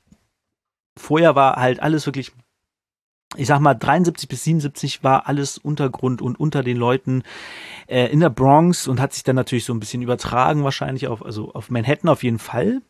Vorher 0.99 1.37
war 1.37 1.57
halt 1.57 1.81
alles 1.81 2.07
wirklich 2.07 2.33
ich 3.37 3.47
sag 3.47 3.61
mal, 3.61 3.75
73 3.75 4.29
bis 4.29 4.45
77 4.45 5.05
war 5.05 5.27
alles 5.27 5.59
Untergrund 5.59 6.21
und 6.23 6.39
unter 6.39 6.63
den 6.63 6.77
Leuten 6.77 7.23
äh, 7.87 8.07
in 8.07 8.21
der 8.21 8.31
Bronx 8.31 8.87
und 8.89 9.01
hat 9.01 9.13
sich 9.13 9.23
dann 9.23 9.37
natürlich 9.37 9.65
so 9.65 9.73
ein 9.73 9.81
bisschen 9.81 10.03
übertragen, 10.03 10.65
wahrscheinlich 10.65 11.09
auf, 11.09 11.25
also 11.25 11.53
auf 11.53 11.71
Manhattan 11.71 12.11
auf 12.11 12.23
jeden 12.23 12.39
Fall. 12.39 12.83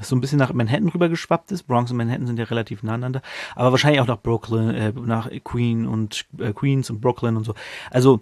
So 0.00 0.14
ein 0.14 0.20
bisschen 0.20 0.38
nach 0.38 0.52
Manhattan 0.52 0.88
rüber 0.88 1.08
geschwappt 1.08 1.50
ist. 1.50 1.64
Bronx 1.64 1.90
und 1.90 1.96
Manhattan 1.96 2.26
sind 2.26 2.38
ja 2.38 2.44
relativ 2.44 2.82
nah 2.82 2.94
aneinander. 2.94 3.22
Aber 3.56 3.72
wahrscheinlich 3.72 4.00
auch 4.00 4.06
nach 4.06 4.20
Brooklyn, 4.20 4.70
äh, 4.70 4.92
nach 4.92 5.28
Queen 5.42 5.86
und 5.86 6.26
äh, 6.38 6.52
Queens 6.52 6.90
und 6.90 7.00
Brooklyn 7.00 7.36
und 7.36 7.44
so. 7.44 7.54
Also, 7.90 8.20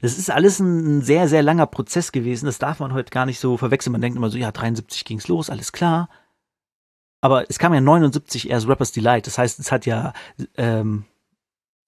das 0.00 0.18
ist 0.18 0.30
alles 0.30 0.58
ein 0.58 1.02
sehr, 1.02 1.28
sehr 1.28 1.44
langer 1.44 1.66
Prozess 1.66 2.10
gewesen. 2.10 2.46
Das 2.46 2.58
darf 2.58 2.80
man 2.80 2.92
heute 2.92 3.10
gar 3.10 3.26
nicht 3.26 3.38
so 3.38 3.56
verwechseln. 3.56 3.92
Man 3.92 4.00
denkt 4.00 4.16
immer 4.16 4.30
so, 4.30 4.38
ja, 4.38 4.50
73 4.50 5.04
ging's 5.04 5.28
los, 5.28 5.50
alles 5.50 5.70
klar. 5.72 6.08
Aber 7.22 7.48
es 7.48 7.58
kam 7.58 7.72
ja 7.72 7.80
79 7.80 8.50
erst 8.50 8.68
Rappers 8.68 8.92
Delight. 8.92 9.26
Das 9.26 9.38
heißt, 9.38 9.58
es 9.60 9.72
hat 9.72 9.86
ja 9.86 10.12
ähm, 10.56 11.04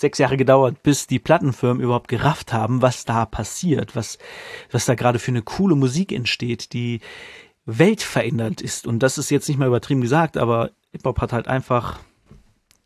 sechs 0.01 0.19
Jahre 0.19 0.37
gedauert, 0.37 0.83
bis 0.83 1.07
die 1.07 1.19
Plattenfirmen 1.19 1.83
überhaupt 1.83 2.09
gerafft 2.09 2.53
haben, 2.53 2.83
was 2.83 3.05
da 3.05 3.27
passiert, 3.27 3.97
was, 3.97 4.19
was 4.71 4.87
da 4.87 4.95
gerade 4.95 5.19
für 5.19 5.33
eine 5.33 5.43
coole 5.43 5.75
Musik 5.75 6.13
entsteht, 6.13 6.73
die 6.73 7.01
weltverändernd 7.67 8.61
ist. 8.61 8.87
Und 8.87 9.01
das 9.01 9.19
ist 9.19 9.31
jetzt 9.31 9.49
nicht 9.49 9.59
mal 9.59 9.67
übertrieben 9.67 10.01
gesagt, 10.01 10.37
aber 10.37 10.71
Hip-Hop 10.93 11.21
hat 11.21 11.33
halt 11.33 11.49
einfach 11.49 11.99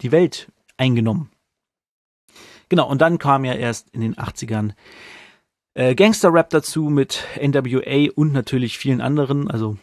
die 0.00 0.10
Welt 0.10 0.50
eingenommen. 0.78 1.30
Genau, 2.70 2.88
und 2.88 3.00
dann 3.00 3.18
kam 3.18 3.44
ja 3.44 3.54
erst 3.54 3.90
in 3.90 4.00
den 4.00 4.14
80ern 4.14 4.72
äh, 5.74 5.94
Gangster-Rap 5.94 6.50
dazu 6.50 6.84
mit 6.84 7.24
NWA 7.40 8.10
und 8.14 8.32
natürlich 8.32 8.78
vielen 8.78 9.00
anderen, 9.00 9.50
also 9.50 9.76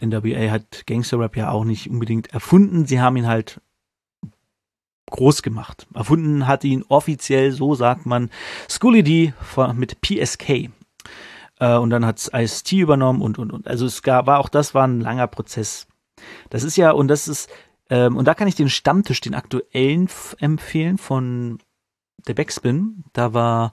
NWA 0.00 0.50
hat 0.50 0.86
Gangster-Rap 0.86 1.36
ja 1.36 1.50
auch 1.50 1.64
nicht 1.64 1.90
unbedingt 1.90 2.32
erfunden. 2.32 2.86
Sie 2.86 3.00
haben 3.00 3.16
ihn 3.16 3.26
halt 3.26 3.60
groß 5.10 5.42
gemacht. 5.42 5.86
Erfunden 5.94 6.46
hat 6.46 6.64
ihn 6.64 6.84
offiziell, 6.88 7.52
so 7.52 7.74
sagt 7.74 8.06
man, 8.06 8.30
Schooly 8.68 9.02
D 9.02 9.34
mit 9.74 10.00
PSK. 10.00 10.70
Äh, 11.60 11.76
und 11.76 11.90
dann 11.90 12.06
hat 12.06 12.30
Ice-T 12.32 12.78
übernommen 12.78 13.22
und, 13.22 13.38
und, 13.38 13.52
und. 13.52 13.68
Also 13.68 13.86
es 13.86 14.02
gab, 14.02 14.26
war 14.26 14.38
auch 14.38 14.48
das 14.48 14.74
war 14.74 14.86
ein 14.86 15.00
langer 15.00 15.26
Prozess. 15.26 15.86
Das 16.50 16.62
ist 16.62 16.76
ja, 16.76 16.90
und 16.90 17.08
das 17.08 17.28
ist, 17.28 17.50
ähm, 17.90 18.16
und 18.16 18.26
da 18.26 18.34
kann 18.34 18.48
ich 18.48 18.54
den 18.54 18.70
Stammtisch, 18.70 19.20
den 19.20 19.34
aktuellen 19.34 20.08
empfehlen 20.38 20.98
von 20.98 21.58
der 22.26 22.34
Backspin. 22.34 23.04
Da 23.12 23.34
war 23.34 23.72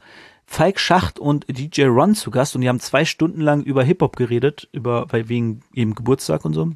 Falk 0.52 0.80
Schacht 0.80 1.20
und 1.20 1.46
DJ 1.48 1.84
Ron 1.84 2.16
zu 2.16 2.32
Gast 2.32 2.56
und 2.56 2.62
die 2.62 2.70
haben 2.70 2.80
zwei 2.80 3.06
Stunden 3.06 3.40
lang 3.40 3.62
über 3.62 3.84
Hip-Hop 3.84 4.16
geredet, 4.16 4.68
über, 4.72 5.06
weil 5.12 5.30
wegen 5.30 5.62
eben 5.76 5.94
Geburtstag 5.94 6.44
und 6.44 6.54
so. 6.54 6.72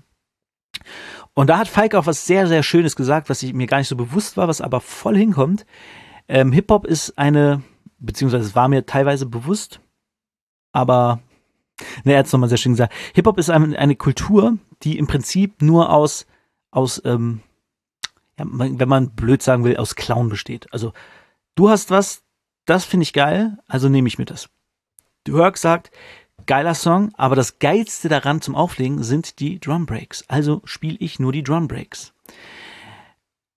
Und 1.34 1.50
da 1.50 1.58
hat 1.58 1.68
Falk 1.68 1.96
auch 1.96 2.06
was 2.06 2.28
sehr, 2.28 2.48
sehr 2.48 2.62
Schönes 2.62 2.96
gesagt, 2.96 3.32
was 3.32 3.42
ich 3.42 3.52
mir 3.52 3.66
gar 3.66 3.80
nicht 3.80 3.88
so 3.88 3.96
bewusst 3.96 4.38
war, 4.38 4.48
was 4.48 4.62
aber 4.62 4.80
voll 4.80 5.18
hinkommt. 5.18 5.66
Ähm, 6.28 6.52
Hip-Hop 6.52 6.86
ist 6.86 7.18
eine, 7.18 7.64
beziehungsweise 7.98 8.46
es 8.46 8.56
war 8.56 8.68
mir 8.68 8.86
teilweise 8.86 9.26
bewusst, 9.26 9.82
aber, 10.72 11.20
ne, 12.04 12.14
er 12.14 12.20
hat 12.20 12.28
es 12.28 12.32
nochmal 12.32 12.50
sehr 12.50 12.60
schön 12.60 12.74
gesagt. 12.74 12.94
Hip-Hop 13.16 13.40
ist 13.40 13.50
eine, 13.50 13.78
eine, 13.78 13.96
Kultur, 13.96 14.60
die 14.84 15.00
im 15.00 15.08
Prinzip 15.08 15.64
nur 15.64 15.90
aus, 15.92 16.28
aus, 16.70 17.02
ähm, 17.06 17.42
ja, 18.38 18.46
wenn 18.48 18.88
man 18.90 19.16
blöd 19.16 19.42
sagen 19.42 19.64
will, 19.64 19.78
aus 19.78 19.96
Clown 19.96 20.30
besteht. 20.30 20.72
Also, 20.72 20.94
du 21.56 21.70
hast 21.70 21.90
was, 21.90 22.24
das 22.66 22.86
finde 22.86 23.04
ich 23.04 23.14
geil, 23.14 23.58
also 23.68 23.90
nehme 23.90 24.08
ich 24.08 24.18
mir 24.18 24.26
das. 24.26 24.50
Dirk 25.28 25.58
sagt, 25.58 25.92
geiler 26.46 26.76
Song, 26.76 27.12
aber 27.16 27.36
das 27.36 27.60
geilste 27.60 28.10
daran 28.10 28.42
zum 28.42 28.56
Auflegen 28.56 29.04
sind 29.04 29.40
die 29.40 29.60
Drum 29.60 29.86
Breaks. 29.86 30.24
Also 30.28 30.62
spiele 30.66 30.98
ich 31.00 31.20
nur 31.20 31.32
die 31.32 31.44
Drum 31.44 31.68
Breaks. 31.68 32.14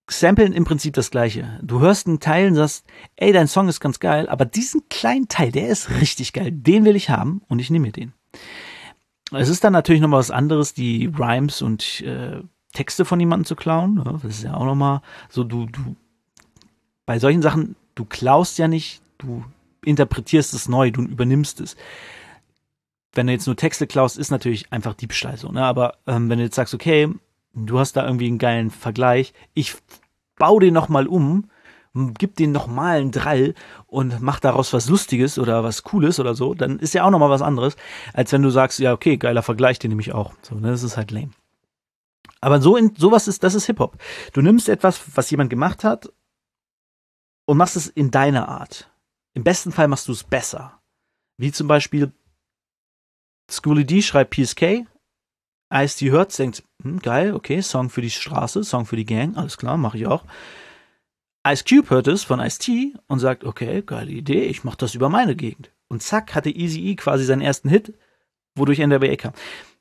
Samplen 0.08 0.52
im 0.52 0.64
Prinzip 0.64 0.94
das 0.94 1.10
gleiche. 1.10 1.58
Du 1.62 1.80
hörst 1.80 2.06
einen 2.06 2.20
Teil 2.20 2.48
und 2.48 2.54
sagst, 2.54 2.86
ey, 3.16 3.32
dein 3.32 3.48
Song 3.48 3.68
ist 3.68 3.80
ganz 3.80 3.98
geil, 3.98 4.28
aber 4.28 4.44
diesen 4.44 4.88
kleinen 4.88 5.26
Teil, 5.26 5.50
der 5.50 5.68
ist 5.68 5.90
richtig 6.00 6.32
geil. 6.32 6.52
Den 6.52 6.84
will 6.84 6.94
ich 6.94 7.10
haben 7.10 7.42
und 7.48 7.58
ich 7.58 7.70
nehme 7.70 7.86
mir 7.86 7.92
den. 7.92 8.12
Es 9.32 9.48
ist 9.48 9.64
dann 9.64 9.72
natürlich 9.72 10.00
nochmal 10.00 10.20
was 10.20 10.30
anderes, 10.30 10.74
die 10.74 11.06
Rhymes 11.06 11.60
und 11.60 12.02
äh, 12.02 12.40
Texte 12.72 13.04
von 13.04 13.18
jemandem 13.18 13.46
zu 13.46 13.56
klauen. 13.56 14.00
Das 14.04 14.22
ist 14.22 14.44
ja 14.44 14.54
auch 14.54 14.64
nochmal 14.64 15.00
so, 15.28 15.42
du, 15.42 15.66
du, 15.66 15.96
bei 17.04 17.18
solchen 17.18 17.42
Sachen 17.42 17.74
du 17.96 18.04
klaust 18.04 18.58
ja 18.58 18.68
nicht, 18.68 19.02
du 19.18 19.44
interpretierst 19.84 20.54
es 20.54 20.68
neu, 20.68 20.92
du 20.92 21.02
übernimmst 21.02 21.60
es. 21.60 21.76
Wenn 23.12 23.26
du 23.26 23.32
jetzt 23.32 23.46
nur 23.46 23.56
Texte 23.56 23.88
klaust, 23.88 24.18
ist 24.18 24.30
natürlich 24.30 24.72
einfach 24.72 24.94
Diebstahl 24.94 25.36
so, 25.36 25.50
ne? 25.50 25.64
Aber 25.64 25.94
ähm, 26.06 26.28
wenn 26.28 26.38
du 26.38 26.44
jetzt 26.44 26.54
sagst, 26.54 26.74
okay, 26.74 27.08
du 27.54 27.78
hast 27.78 27.94
da 27.94 28.04
irgendwie 28.04 28.26
einen 28.26 28.38
geilen 28.38 28.70
Vergleich, 28.70 29.32
ich 29.54 29.74
baue 30.36 30.60
den 30.60 30.74
nochmal 30.74 31.06
um, 31.06 31.48
gib 32.18 32.36
den 32.36 32.52
nochmal 32.52 32.98
einen 32.98 33.10
Drall 33.10 33.54
und 33.86 34.20
mach 34.20 34.38
daraus 34.38 34.74
was 34.74 34.90
Lustiges 34.90 35.38
oder 35.38 35.64
was 35.64 35.82
Cooles 35.82 36.20
oder 36.20 36.34
so, 36.34 36.52
dann 36.52 36.78
ist 36.78 36.92
ja 36.92 37.04
auch 37.04 37.10
nochmal 37.10 37.30
was 37.30 37.40
anderes, 37.40 37.76
als 38.12 38.32
wenn 38.32 38.42
du 38.42 38.50
sagst, 38.50 38.78
ja, 38.80 38.92
okay, 38.92 39.16
geiler 39.16 39.42
Vergleich, 39.42 39.78
den 39.78 39.90
nehme 39.90 40.02
ich 40.02 40.12
auch. 40.12 40.34
So, 40.42 40.56
ne? 40.56 40.68
Das 40.68 40.82
ist 40.82 40.98
halt 40.98 41.10
lame. 41.10 41.30
Aber 42.42 42.60
so 42.60 42.76
in, 42.76 42.94
sowas 42.96 43.28
ist, 43.28 43.42
das 43.42 43.54
ist 43.54 43.64
Hip-Hop. 43.64 43.96
Du 44.34 44.42
nimmst 44.42 44.68
etwas, 44.68 45.00
was 45.14 45.30
jemand 45.30 45.48
gemacht 45.48 45.84
hat 45.84 46.10
und 47.46 47.56
machst 47.56 47.76
es 47.76 47.88
in 47.88 48.10
deiner 48.10 48.48
Art. 48.48 48.90
Im 49.34 49.44
besten 49.44 49.72
Fall 49.72 49.88
machst 49.88 50.08
du 50.08 50.12
es 50.12 50.24
besser. 50.24 50.80
Wie 51.38 51.52
zum 51.52 51.68
Beispiel 51.68 52.12
Schooly 53.50 53.84
D 53.86 54.02
schreibt 54.02 54.34
PSK, 54.34 54.86
Ice-T 55.72 56.10
hört, 56.10 56.36
denkt, 56.38 56.62
hm, 56.82 57.00
geil, 57.00 57.34
okay, 57.34 57.60
Song 57.60 57.90
für 57.90 58.02
die 58.02 58.10
Straße, 58.10 58.64
Song 58.64 58.86
für 58.86 58.96
die 58.96 59.04
Gang, 59.04 59.36
alles 59.36 59.58
klar, 59.58 59.76
mache 59.76 59.98
ich 59.98 60.06
auch. 60.06 60.24
Ice 61.46 61.64
Cube 61.64 61.90
hört 61.90 62.08
es 62.08 62.24
von 62.24 62.40
Ice-T 62.40 62.94
und 63.06 63.20
sagt, 63.20 63.44
okay, 63.44 63.82
geile 63.82 64.10
Idee, 64.10 64.44
ich 64.44 64.64
mach 64.64 64.74
das 64.74 64.94
über 64.94 65.08
meine 65.08 65.36
Gegend. 65.36 65.70
Und 65.88 66.02
zack, 66.02 66.34
hatte 66.34 66.50
Easy 66.50 66.80
E 66.86 66.96
quasi 66.96 67.24
seinen 67.24 67.42
ersten 67.42 67.68
Hit, 67.68 67.94
wodurch 68.56 68.78
NWA 68.78 69.14
kam. 69.16 69.32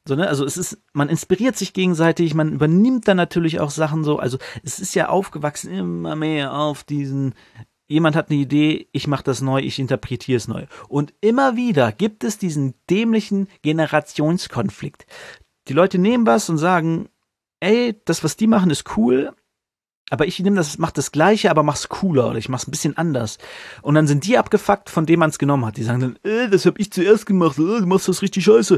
So, 0.07 0.15
ne? 0.15 0.27
Also 0.27 0.45
es 0.45 0.57
ist, 0.57 0.77
man 0.93 1.09
inspiriert 1.09 1.57
sich 1.57 1.73
gegenseitig, 1.73 2.35
man 2.35 2.53
übernimmt 2.53 3.07
dann 3.07 3.17
natürlich 3.17 3.59
auch 3.59 3.71
Sachen 3.71 4.03
so. 4.03 4.19
Also 4.19 4.37
es 4.63 4.79
ist 4.79 4.93
ja 4.93 5.09
aufgewachsen 5.09 5.71
immer 5.71 6.15
mehr 6.15 6.53
auf 6.53 6.83
diesen, 6.83 7.33
jemand 7.87 8.15
hat 8.15 8.29
eine 8.29 8.39
Idee, 8.39 8.87
ich 8.91 9.07
mache 9.07 9.23
das 9.23 9.41
neu, 9.41 9.59
ich 9.59 9.79
interpretiere 9.79 10.37
es 10.37 10.47
neu. 10.47 10.67
Und 10.87 11.13
immer 11.21 11.55
wieder 11.55 11.91
gibt 11.91 12.23
es 12.23 12.37
diesen 12.37 12.75
dämlichen 12.89 13.47
Generationskonflikt. 13.63 15.07
Die 15.67 15.73
Leute 15.73 15.97
nehmen 15.97 16.27
was 16.27 16.49
und 16.49 16.59
sagen, 16.59 17.09
ey, 17.59 17.99
das, 18.05 18.23
was 18.23 18.37
die 18.37 18.47
machen, 18.47 18.69
ist 18.69 18.97
cool, 18.97 19.33
aber 20.11 20.27
ich 20.27 20.39
nehme 20.39 20.57
das, 20.57 20.77
mach 20.77 20.91
das 20.91 21.11
Gleiche, 21.11 21.49
aber 21.49 21.63
mach's 21.63 21.89
cooler 21.89 22.29
oder 22.29 22.37
ich 22.37 22.47
mach's 22.47 22.67
ein 22.67 22.71
bisschen 22.71 22.95
anders. 22.95 23.39
Und 23.81 23.95
dann 23.95 24.05
sind 24.05 24.27
die 24.27 24.37
abgefuckt, 24.37 24.91
von 24.91 25.07
dem 25.07 25.19
man 25.19 25.31
es 25.31 25.39
genommen 25.39 25.65
hat. 25.65 25.77
Die 25.77 25.83
sagen 25.83 25.99
dann, 25.99 26.19
äh, 26.31 26.47
das 26.47 26.67
hab 26.67 26.79
ich 26.79 26.91
zuerst 26.91 27.25
gemacht, 27.25 27.57
äh, 27.57 27.79
du 27.79 27.87
machst 27.87 28.07
das 28.07 28.21
richtig 28.21 28.43
scheiße 28.43 28.77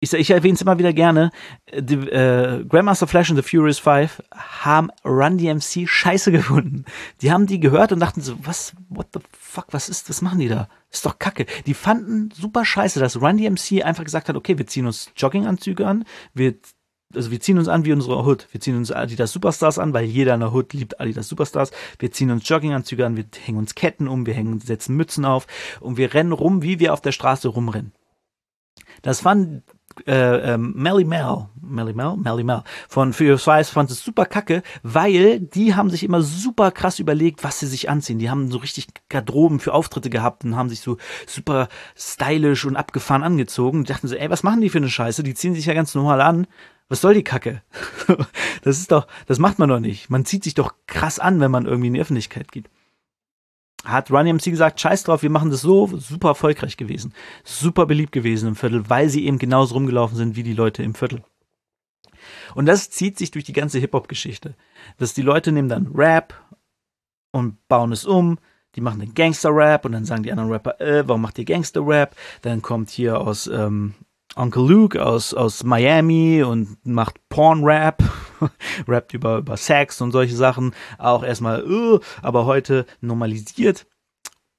ich, 0.00 0.12
ich 0.12 0.30
erwähne 0.30 0.54
es 0.54 0.62
immer 0.62 0.78
wieder 0.78 0.92
gerne, 0.92 1.30
die, 1.72 1.94
äh, 1.94 2.64
Grandmaster 2.64 3.06
Flash 3.06 3.30
und 3.30 3.36
The 3.36 3.42
Furious 3.42 3.78
Five 3.78 4.22
haben 4.32 4.90
Run 5.04 5.38
DMC 5.38 5.88
scheiße 5.88 6.30
gefunden. 6.32 6.84
Die 7.20 7.32
haben 7.32 7.46
die 7.46 7.60
gehört 7.60 7.92
und 7.92 8.00
dachten 8.00 8.20
so, 8.20 8.36
was, 8.44 8.74
what 8.88 9.08
the 9.14 9.20
fuck, 9.38 9.66
was 9.72 9.88
ist, 9.88 10.08
was 10.08 10.22
machen 10.22 10.38
die 10.38 10.48
da? 10.48 10.68
ist 10.90 11.04
doch 11.04 11.18
kacke. 11.18 11.46
Die 11.66 11.74
fanden 11.74 12.30
super 12.30 12.64
scheiße, 12.64 12.98
dass 13.00 13.20
Run 13.20 13.36
DMC 13.36 13.82
einfach 13.84 14.04
gesagt 14.04 14.28
hat, 14.28 14.36
okay, 14.36 14.56
wir 14.56 14.66
ziehen 14.66 14.86
uns 14.86 15.10
Jogginganzüge 15.16 15.86
an, 15.86 16.04
wir 16.34 16.54
also 17.14 17.30
wir 17.30 17.40
ziehen 17.40 17.58
uns 17.58 17.68
an 17.68 17.86
wie 17.86 17.92
unsere 17.94 18.22
Hood. 18.26 18.46
Wir 18.52 18.60
ziehen 18.60 18.76
uns 18.76 18.92
Adidas 18.92 19.32
Superstars 19.32 19.78
an, 19.78 19.94
weil 19.94 20.04
jeder 20.04 20.34
in 20.34 20.40
der 20.40 20.52
Hood 20.52 20.74
liebt 20.74 21.00
Adidas 21.00 21.26
Superstars. 21.26 21.70
Wir 21.98 22.12
ziehen 22.12 22.30
uns 22.30 22.46
Jogginganzüge 22.46 23.06
an, 23.06 23.16
wir 23.16 23.24
hängen 23.46 23.56
uns 23.56 23.74
Ketten 23.74 24.08
um, 24.08 24.26
wir 24.26 24.34
hängen, 24.34 24.60
setzen 24.60 24.94
Mützen 24.94 25.24
auf 25.24 25.46
und 25.80 25.96
wir 25.96 26.12
rennen 26.12 26.32
rum, 26.32 26.62
wie 26.62 26.80
wir 26.80 26.92
auf 26.92 27.00
der 27.00 27.12
Straße 27.12 27.48
rumrennen. 27.48 27.92
Das 29.00 29.22
fand 29.22 29.62
äh, 30.06 30.54
äh, 30.54 30.58
Melly 30.58 31.04
Mel, 31.04 31.46
Melly 31.60 31.92
Mel, 31.92 32.16
Melly 32.16 32.44
Mel 32.44 32.62
von 32.88 33.12
Furious 33.12 33.42
Five 33.42 33.68
fand 33.68 33.90
es 33.90 34.02
super 34.02 34.26
kacke, 34.26 34.62
weil 34.82 35.40
die 35.40 35.74
haben 35.74 35.90
sich 35.90 36.04
immer 36.04 36.22
super 36.22 36.70
krass 36.70 36.98
überlegt, 36.98 37.44
was 37.44 37.60
sie 37.60 37.66
sich 37.66 37.90
anziehen. 37.90 38.18
Die 38.18 38.30
haben 38.30 38.50
so 38.50 38.58
richtig 38.58 38.88
Garderoben 39.08 39.60
für 39.60 39.74
Auftritte 39.74 40.10
gehabt 40.10 40.44
und 40.44 40.56
haben 40.56 40.68
sich 40.68 40.80
so 40.80 40.96
super 41.26 41.68
stylisch 41.96 42.64
und 42.64 42.76
abgefahren 42.76 43.22
angezogen. 43.22 43.84
Die 43.84 43.92
dachten 43.92 44.08
so, 44.08 44.14
ey, 44.14 44.30
was 44.30 44.42
machen 44.42 44.60
die 44.60 44.70
für 44.70 44.78
eine 44.78 44.88
Scheiße? 44.88 45.22
Die 45.22 45.34
ziehen 45.34 45.54
sich 45.54 45.66
ja 45.66 45.74
ganz 45.74 45.94
normal 45.94 46.20
an 46.20 46.46
was 46.88 47.02
soll 47.02 47.14
die 47.14 47.24
Kacke? 47.24 47.62
das 48.62 48.78
ist 48.78 48.90
doch, 48.92 49.06
das 49.26 49.38
macht 49.38 49.58
man 49.58 49.68
doch 49.68 49.80
nicht. 49.80 50.08
Man 50.10 50.24
zieht 50.24 50.44
sich 50.44 50.54
doch 50.54 50.74
krass 50.86 51.18
an, 51.18 51.40
wenn 51.40 51.50
man 51.50 51.66
irgendwie 51.66 51.88
in 51.88 51.94
die 51.94 52.00
Öffentlichkeit 52.00 52.50
geht. 52.50 52.70
Hat 53.88 54.10
Run 54.10 54.26
MC 54.26 54.44
gesagt, 54.44 54.80
scheiß 54.80 55.04
drauf, 55.04 55.22
wir 55.22 55.30
machen 55.30 55.50
das 55.50 55.62
so, 55.62 55.86
super 55.96 56.28
erfolgreich 56.28 56.76
gewesen. 56.76 57.14
Super 57.44 57.86
beliebt 57.86 58.12
gewesen 58.12 58.48
im 58.48 58.56
Viertel, 58.56 58.88
weil 58.88 59.08
sie 59.08 59.26
eben 59.26 59.38
genauso 59.38 59.74
rumgelaufen 59.74 60.16
sind 60.16 60.36
wie 60.36 60.42
die 60.42 60.54
Leute 60.54 60.82
im 60.82 60.94
Viertel. 60.94 61.22
Und 62.54 62.66
das 62.66 62.90
zieht 62.90 63.18
sich 63.18 63.30
durch 63.30 63.44
die 63.44 63.52
ganze 63.52 63.78
Hip-Hop-Geschichte. 63.78 64.54
Dass 64.98 65.14
die 65.14 65.22
Leute 65.22 65.52
nehmen 65.52 65.68
dann 65.68 65.92
Rap 65.94 66.34
und 67.32 67.66
bauen 67.68 67.92
es 67.92 68.04
um, 68.04 68.38
die 68.74 68.80
machen 68.80 69.00
den 69.00 69.14
Gangster-Rap 69.14 69.84
und 69.84 69.92
dann 69.92 70.04
sagen 70.04 70.22
die 70.22 70.30
anderen 70.30 70.50
Rapper, 70.50 70.80
äh, 70.80 71.06
warum 71.06 71.22
macht 71.22 71.38
ihr 71.38 71.44
Gangster-Rap? 71.44 72.14
Dann 72.42 72.62
kommt 72.62 72.90
hier 72.90 73.20
aus 73.20 73.46
ähm, 73.46 73.94
Uncle 74.38 74.62
Luke 74.62 75.04
aus, 75.04 75.34
aus 75.34 75.64
Miami 75.64 76.44
und 76.44 76.78
macht 76.86 77.16
Porn-Rap, 77.28 78.02
rappt 78.88 79.12
über, 79.12 79.38
über 79.38 79.56
Sex 79.56 80.00
und 80.00 80.12
solche 80.12 80.36
Sachen. 80.36 80.74
Auch 80.96 81.24
erstmal, 81.24 81.68
uh, 81.68 81.98
aber 82.22 82.46
heute 82.46 82.86
normalisiert. 83.00 83.86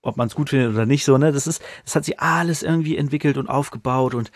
Ob 0.02 0.18
man 0.18 0.28
es 0.28 0.36
gut 0.36 0.50
findet 0.50 0.74
oder 0.74 0.86
nicht 0.86 1.06
so, 1.06 1.18
ne? 1.18 1.32
Das 1.32 1.48
ist, 1.48 1.62
das 1.86 1.96
hat 1.96 2.06
sich 2.06 2.20
alles 2.20 2.62
irgendwie 2.62 2.98
entwickelt 2.98 3.38
und 3.38 3.50
aufgebaut 3.50 4.15
und 4.15 4.32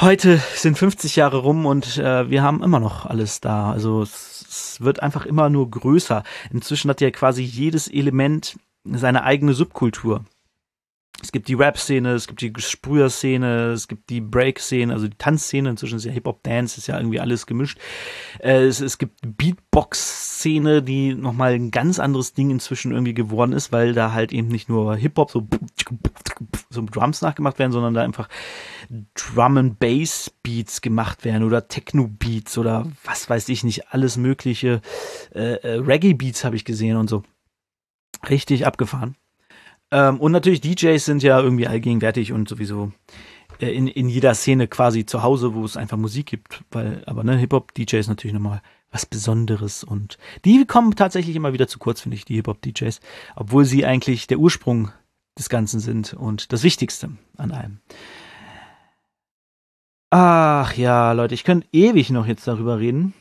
heute 0.00 0.40
sind 0.54 0.78
50 0.78 1.16
Jahre 1.16 1.38
rum 1.38 1.66
und 1.66 1.98
äh, 1.98 2.30
wir 2.30 2.42
haben 2.42 2.62
immer 2.62 2.80
noch 2.80 3.06
alles 3.06 3.40
da. 3.40 3.72
Also 3.72 4.02
es, 4.02 4.44
es 4.48 4.80
wird 4.80 5.02
einfach 5.02 5.26
immer 5.26 5.50
nur 5.50 5.70
größer. 5.70 6.22
Inzwischen 6.52 6.90
hat 6.90 7.00
ja 7.00 7.10
quasi 7.10 7.42
jedes 7.42 7.88
Element 7.88 8.58
seine 8.84 9.24
eigene 9.24 9.54
Subkultur 9.54 10.24
es 11.22 11.32
gibt 11.32 11.48
die 11.48 11.54
Rap-Szene, 11.54 12.12
es 12.12 12.26
gibt 12.26 12.42
die 12.42 12.52
Sprüher-Szene, 12.56 13.72
es 13.72 13.88
gibt 13.88 14.10
die 14.10 14.20
Break-Szene, 14.20 14.92
also 14.92 15.08
die 15.08 15.16
Tanzszene, 15.16 15.70
inzwischen 15.70 15.96
ist 15.96 16.04
ja 16.04 16.12
Hip-Hop-Dance, 16.12 16.76
ist 16.76 16.88
ja 16.88 16.98
irgendwie 16.98 17.20
alles 17.20 17.46
gemischt. 17.46 17.78
Äh, 18.38 18.64
es, 18.64 18.80
es 18.80 18.98
gibt 18.98 19.20
Beatbox-Szene, 19.22 20.82
die 20.82 21.14
nochmal 21.14 21.54
ein 21.54 21.70
ganz 21.70 21.98
anderes 21.98 22.34
Ding 22.34 22.50
inzwischen 22.50 22.92
irgendwie 22.92 23.14
geworden 23.14 23.52
ist, 23.52 23.72
weil 23.72 23.94
da 23.94 24.12
halt 24.12 24.32
eben 24.32 24.48
nicht 24.48 24.68
nur 24.68 24.94
Hip-Hop, 24.94 25.30
so, 25.30 25.46
so 26.68 26.82
Drums 26.82 27.22
nachgemacht 27.22 27.58
werden, 27.58 27.72
sondern 27.72 27.94
da 27.94 28.02
einfach 28.02 28.28
Drum 29.14 29.56
and 29.56 29.78
Bass 29.78 30.30
Beats 30.42 30.82
gemacht 30.82 31.24
werden 31.24 31.44
oder 31.44 31.66
Techno 31.66 32.08
Beats 32.08 32.58
oder 32.58 32.86
was 33.04 33.28
weiß 33.30 33.48
ich 33.48 33.64
nicht, 33.64 33.88
alles 33.88 34.18
mögliche 34.18 34.82
äh, 35.34 35.54
äh, 35.54 35.78
Reggae 35.78 36.12
Beats 36.12 36.44
habe 36.44 36.56
ich 36.56 36.66
gesehen 36.66 36.98
und 36.98 37.08
so. 37.08 37.22
Richtig 38.28 38.66
abgefahren. 38.66 39.16
Ähm, 39.96 40.20
und 40.20 40.30
natürlich 40.30 40.60
DJs 40.60 41.02
sind 41.02 41.22
ja 41.22 41.40
irgendwie 41.40 41.66
allgegenwärtig 41.66 42.30
und 42.30 42.50
sowieso 42.50 42.92
äh, 43.60 43.70
in, 43.70 43.88
in 43.88 44.10
jeder 44.10 44.34
Szene 44.34 44.68
quasi 44.68 45.06
zu 45.06 45.22
Hause, 45.22 45.54
wo 45.54 45.64
es 45.64 45.78
einfach 45.78 45.96
Musik 45.96 46.26
gibt, 46.26 46.62
weil, 46.70 47.02
aber 47.06 47.24
ne, 47.24 47.38
Hip-Hop-DJs 47.38 48.06
natürlich 48.06 48.34
nochmal 48.34 48.60
was 48.90 49.06
Besonderes 49.06 49.84
und 49.84 50.18
die 50.44 50.66
kommen 50.66 50.94
tatsächlich 50.96 51.34
immer 51.34 51.54
wieder 51.54 51.66
zu 51.66 51.78
kurz, 51.78 52.02
finde 52.02 52.18
ich, 52.18 52.26
die 52.26 52.34
Hip-Hop-DJs, 52.34 53.00
obwohl 53.36 53.64
sie 53.64 53.86
eigentlich 53.86 54.26
der 54.26 54.38
Ursprung 54.38 54.92
des 55.38 55.48
Ganzen 55.48 55.80
sind 55.80 56.12
und 56.12 56.52
das 56.52 56.62
Wichtigste 56.62 57.08
an 57.38 57.52
allem. 57.52 57.80
Ach 60.10 60.74
ja, 60.74 61.12
Leute, 61.12 61.32
ich 61.32 61.44
könnte 61.44 61.68
ewig 61.72 62.10
noch 62.10 62.26
jetzt 62.26 62.46
darüber 62.46 62.78
reden. 62.78 63.14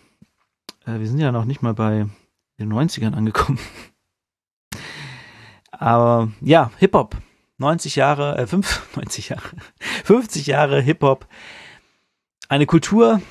Äh, 0.86 1.00
wir 1.00 1.08
sind 1.08 1.20
ja 1.20 1.32
noch 1.32 1.46
nicht 1.46 1.62
mal 1.62 1.74
bei 1.74 2.08
den 2.60 2.74
90ern 2.74 3.14
angekommen. 3.14 3.60
Aber 5.80 6.32
ja, 6.42 6.72
Hip-Hop. 6.78 7.16
90 7.58 7.96
Jahre, 7.96 8.38
äh, 8.38 8.48
5, 8.48 8.96
90 8.96 9.30
Jahre, 9.30 9.50
50 10.04 10.48
Jahre 10.48 10.82
Hip-Hop. 10.82 11.28
Eine 12.50 12.66
Kultur, 12.66 13.22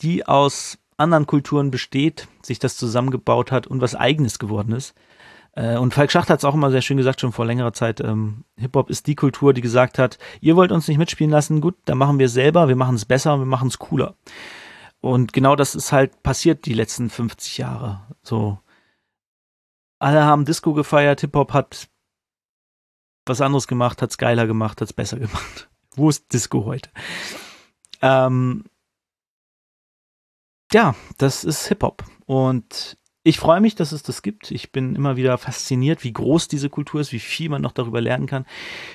die 0.00 0.26
aus 0.26 0.78
anderen 0.96 1.26
Kulturen 1.26 1.70
besteht, 1.70 2.26
sich 2.42 2.58
das 2.58 2.76
zusammengebaut 2.76 3.52
hat 3.52 3.66
und 3.66 3.80
was 3.80 3.94
eigenes 3.94 4.38
geworden 4.38 4.72
ist. 4.72 4.94
Äh, 5.52 5.76
und 5.76 5.92
Falk 5.94 6.10
Schacht 6.10 6.30
hat 6.30 6.38
es 6.38 6.44
auch 6.44 6.54
immer 6.54 6.70
sehr 6.70 6.82
schön 6.82 6.96
gesagt, 6.96 7.20
schon 7.20 7.32
vor 7.32 7.46
längerer 7.46 7.72
Zeit, 7.72 8.00
ähm, 8.00 8.44
Hip-Hop 8.56 8.90
ist 8.90 9.06
die 9.06 9.14
Kultur, 9.14 9.52
die 9.52 9.60
gesagt 9.60 9.98
hat, 9.98 10.18
ihr 10.40 10.56
wollt 10.56 10.72
uns 10.72 10.88
nicht 10.88 10.98
mitspielen 10.98 11.30
lassen, 11.30 11.60
gut, 11.60 11.74
dann 11.84 11.98
machen 11.98 12.18
wir 12.18 12.26
es 12.26 12.32
selber, 12.32 12.68
wir 12.68 12.76
machen 12.76 12.96
es 12.96 13.04
besser, 13.04 13.38
wir 13.38 13.46
machen 13.46 13.68
es 13.68 13.78
cooler. 13.78 14.14
Und 15.00 15.32
genau 15.32 15.54
das 15.54 15.74
ist 15.74 15.92
halt 15.92 16.22
passiert 16.22 16.66
die 16.66 16.74
letzten 16.74 17.10
50 17.10 17.58
Jahre. 17.58 18.00
So, 18.22 18.58
alle 19.98 20.24
haben 20.24 20.44
Disco 20.44 20.72
gefeiert, 20.74 21.20
Hip-Hop 21.20 21.52
hat 21.52 21.88
was 23.24 23.40
anderes 23.40 23.66
gemacht, 23.66 24.02
hat's 24.02 24.18
geiler 24.18 24.46
gemacht, 24.46 24.80
hat's 24.80 24.92
besser 24.92 25.18
gemacht. 25.18 25.68
Wo 25.96 26.08
ist 26.08 26.32
Disco 26.32 26.64
heute? 26.64 26.90
Ähm, 28.02 28.64
ja, 30.72 30.94
das 31.18 31.44
ist 31.44 31.66
Hip-Hop. 31.68 32.04
Und 32.26 32.98
ich 33.22 33.38
freue 33.40 33.60
mich, 33.60 33.74
dass 33.74 33.90
es 33.90 34.02
das 34.02 34.22
gibt. 34.22 34.52
Ich 34.52 34.70
bin 34.70 34.94
immer 34.94 35.16
wieder 35.16 35.36
fasziniert, 35.38 36.04
wie 36.04 36.12
groß 36.12 36.46
diese 36.46 36.70
Kultur 36.70 37.00
ist, 37.00 37.12
wie 37.12 37.18
viel 37.18 37.48
man 37.48 37.62
noch 37.62 37.72
darüber 37.72 38.00
lernen 38.00 38.26
kann, 38.26 38.46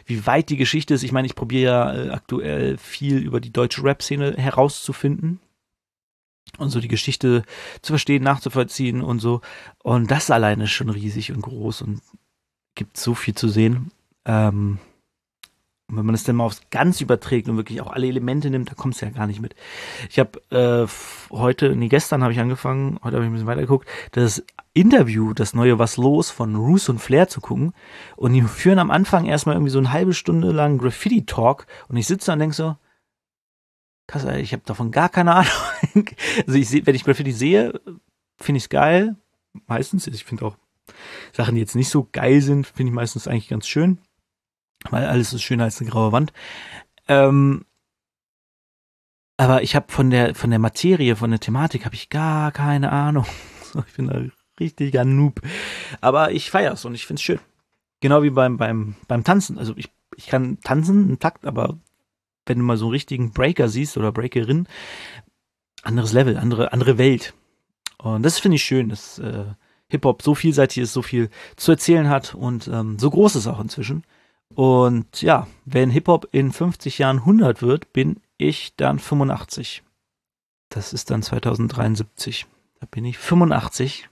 wie 0.05 0.25
weit 0.25 0.49
die 0.49 0.57
Geschichte 0.57 0.93
ist. 0.93 1.03
Ich 1.03 1.11
meine, 1.11 1.25
ich 1.25 1.35
probiere 1.35 1.63
ja 1.63 1.93
äh, 1.93 2.09
aktuell 2.11 2.77
viel 2.77 3.17
über 3.17 3.41
die 3.41 3.51
deutsche 3.51 3.83
Rap-Szene 3.83 4.35
herauszufinden 4.37 5.41
und 6.57 6.69
so 6.69 6.79
die 6.79 6.87
Geschichte 6.87 7.43
zu 7.81 7.93
verstehen, 7.93 8.23
nachzuvollziehen 8.23 9.01
und 9.01 9.19
so. 9.19 9.41
Und 9.83 10.11
das 10.11 10.31
alleine 10.31 10.65
ist 10.65 10.71
schon 10.71 10.89
riesig 10.89 11.31
und 11.31 11.41
groß 11.41 11.81
und 11.81 12.01
gibt 12.75 12.97
so 12.97 13.15
viel 13.15 13.35
zu 13.35 13.49
sehen. 13.49 13.91
Ähm, 14.25 14.79
und 15.91 15.97
wenn 15.97 16.05
man 16.05 16.15
es 16.15 16.23
dann 16.23 16.37
mal 16.37 16.45
aufs 16.45 16.61
ganz 16.69 17.01
überträgt 17.01 17.49
und 17.49 17.57
wirklich 17.57 17.81
auch 17.81 17.91
alle 17.91 18.07
Elemente 18.07 18.49
nimmt, 18.49 18.71
da 18.71 18.75
kommst 18.75 19.01
du 19.01 19.05
ja 19.05 19.11
gar 19.11 19.27
nicht 19.27 19.41
mit. 19.41 19.55
Ich 20.09 20.19
habe 20.19 20.39
äh, 20.49 20.87
heute, 21.35 21.75
nee, 21.75 21.89
gestern 21.89 22.23
habe 22.23 22.31
ich 22.31 22.39
angefangen, 22.39 22.97
heute 23.03 23.17
habe 23.17 23.25
ich 23.25 23.29
ein 23.29 23.33
bisschen 23.33 23.47
weitergeguckt, 23.47 23.89
das 24.13 24.41
Interview, 24.73 25.33
das 25.33 25.53
neue 25.53 25.79
Was 25.79 25.97
los 25.97 26.31
von 26.31 26.55
Roos 26.55 26.87
und 26.87 26.99
Flair 26.99 27.27
zu 27.27 27.41
gucken. 27.41 27.73
Und 28.15 28.31
die 28.31 28.41
führen 28.41 28.79
am 28.79 28.89
Anfang 28.89 29.25
erstmal 29.25 29.55
irgendwie 29.55 29.71
so 29.71 29.79
eine 29.79 29.91
halbe 29.91 30.13
Stunde 30.13 30.51
lang 30.51 30.77
Graffiti-Talk 30.77 31.67
und 31.89 31.97
ich 31.97 32.07
sitze 32.07 32.27
da 32.27 32.33
und 32.33 32.39
denke 32.39 32.55
so, 32.55 32.77
krass, 34.11 34.25
ich 34.37 34.53
habe 34.53 34.63
davon 34.65 34.91
gar 34.91 35.09
keine 35.09 35.35
Ahnung. 35.35 36.09
also 36.45 36.57
ich 36.57 36.69
sehe, 36.69 36.85
wenn 36.85 36.95
ich 36.95 37.03
Graffiti 37.03 37.31
sehe, 37.31 37.79
finde 38.37 38.57
ich 38.57 38.65
es 38.65 38.69
geil. 38.69 39.15
Meistens. 39.67 40.07
Ich 40.07 40.23
finde 40.23 40.45
auch 40.45 40.57
Sachen, 41.33 41.55
die 41.55 41.61
jetzt 41.61 41.75
nicht 41.75 41.89
so 41.89 42.07
geil 42.11 42.41
sind, 42.41 42.67
finde 42.67 42.91
ich 42.91 42.95
meistens 42.95 43.27
eigentlich 43.27 43.49
ganz 43.49 43.67
schön. 43.67 43.99
Weil 44.89 45.05
alles 45.05 45.33
ist 45.33 45.43
schöner 45.43 45.65
als 45.65 45.79
eine 45.79 45.89
graue 45.89 46.11
Wand. 46.11 46.33
Ähm, 47.07 47.65
aber 49.37 49.63
ich 49.63 49.75
habe 49.75 49.91
von 49.91 50.09
der 50.09 50.35
von 50.35 50.49
der 50.49 50.59
Materie, 50.59 51.15
von 51.15 51.31
der 51.31 51.39
Thematik 51.39 51.85
habe 51.85 51.95
ich 51.95 52.09
gar 52.09 52.51
keine 52.51 52.91
Ahnung. 52.91 53.25
Ich 53.87 53.93
bin 53.93 54.07
da 54.07 54.21
richtiger 54.59 55.05
Noob. 55.05 55.39
Aber 56.01 56.33
ich 56.33 56.51
feier's 56.51 56.83
und 56.83 56.93
ich 56.93 57.05
find's 57.05 57.21
schön. 57.21 57.39
Genau 58.01 58.21
wie 58.21 58.29
beim 58.29 58.57
beim 58.57 58.95
beim 59.07 59.23
Tanzen. 59.23 59.57
Also 59.57 59.73
ich 59.77 59.89
ich 60.17 60.27
kann 60.27 60.59
tanzen, 60.59 61.05
einen 61.05 61.19
Takt, 61.19 61.45
aber 61.45 61.79
wenn 62.51 62.59
du 62.59 62.65
mal 62.65 62.77
so 62.77 62.85
einen 62.85 62.91
richtigen 62.91 63.31
Breaker 63.31 63.69
siehst 63.69 63.95
oder 63.95 64.11
Breakerin, 64.11 64.67
anderes 65.83 66.11
Level, 66.11 66.37
andere, 66.37 66.73
andere 66.73 66.97
Welt. 66.97 67.33
Und 67.97 68.23
das 68.23 68.39
finde 68.39 68.55
ich 68.55 68.63
schön, 68.63 68.89
dass 68.89 69.19
äh, 69.19 69.45
Hip-Hop 69.87 70.21
so 70.21 70.35
vielseitig 70.35 70.79
ist, 70.79 70.93
so 70.93 71.01
viel 71.01 71.29
zu 71.55 71.71
erzählen 71.71 72.09
hat 72.09 72.35
und 72.35 72.67
ähm, 72.67 72.99
so 72.99 73.09
groß 73.09 73.37
ist 73.37 73.47
auch 73.47 73.61
inzwischen. 73.61 74.03
Und 74.53 75.21
ja, 75.21 75.47
wenn 75.63 75.89
Hip-Hop 75.89 76.27
in 76.33 76.51
50 76.51 76.97
Jahren 76.97 77.19
100 77.19 77.61
wird, 77.61 77.93
bin 77.93 78.19
ich 78.37 78.75
dann 78.75 78.99
85. 78.99 79.81
Das 80.67 80.91
ist 80.91 81.09
dann 81.09 81.23
2073. 81.23 82.47
Da 82.81 82.87
bin 82.91 83.05
ich 83.05 83.17
85. 83.17 84.09